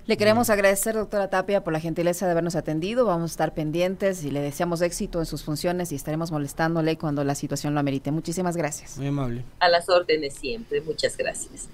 Le 0.08 0.18
queremos 0.18 0.52
agradecer, 0.52 0.94
doctora 0.94 1.32
Tapia, 1.32 1.64
por 1.64 1.74
la 1.74 1.80
gentileza 1.80 2.28
de 2.28 2.34
habernos 2.34 2.56
atendido. 2.56 3.06
Vamos 3.06 3.32
a 3.32 3.34
estar 3.34 3.56
pendientes 3.56 4.24
y 4.24 4.30
le 4.30 4.40
deseamos 4.40 4.82
éxito 4.82 5.18
en 5.18 5.26
sus 5.26 5.44
funciones 5.44 5.92
y 5.92 5.96
estaremos 5.96 6.32
molestándole 6.32 6.96
cuando 6.96 7.24
la 7.24 7.34
situación 7.34 7.74
lo 7.74 7.80
amerite. 7.80 8.12
Muchísimas 8.12 8.56
gracias. 8.56 8.98
Muy 8.98 9.08
amable. 9.08 9.44
A 9.60 9.68
las 9.68 9.90
órdenes 9.90 10.36
siempre. 10.36 10.82
Muchas 10.82 11.18
gracias. 11.18 11.70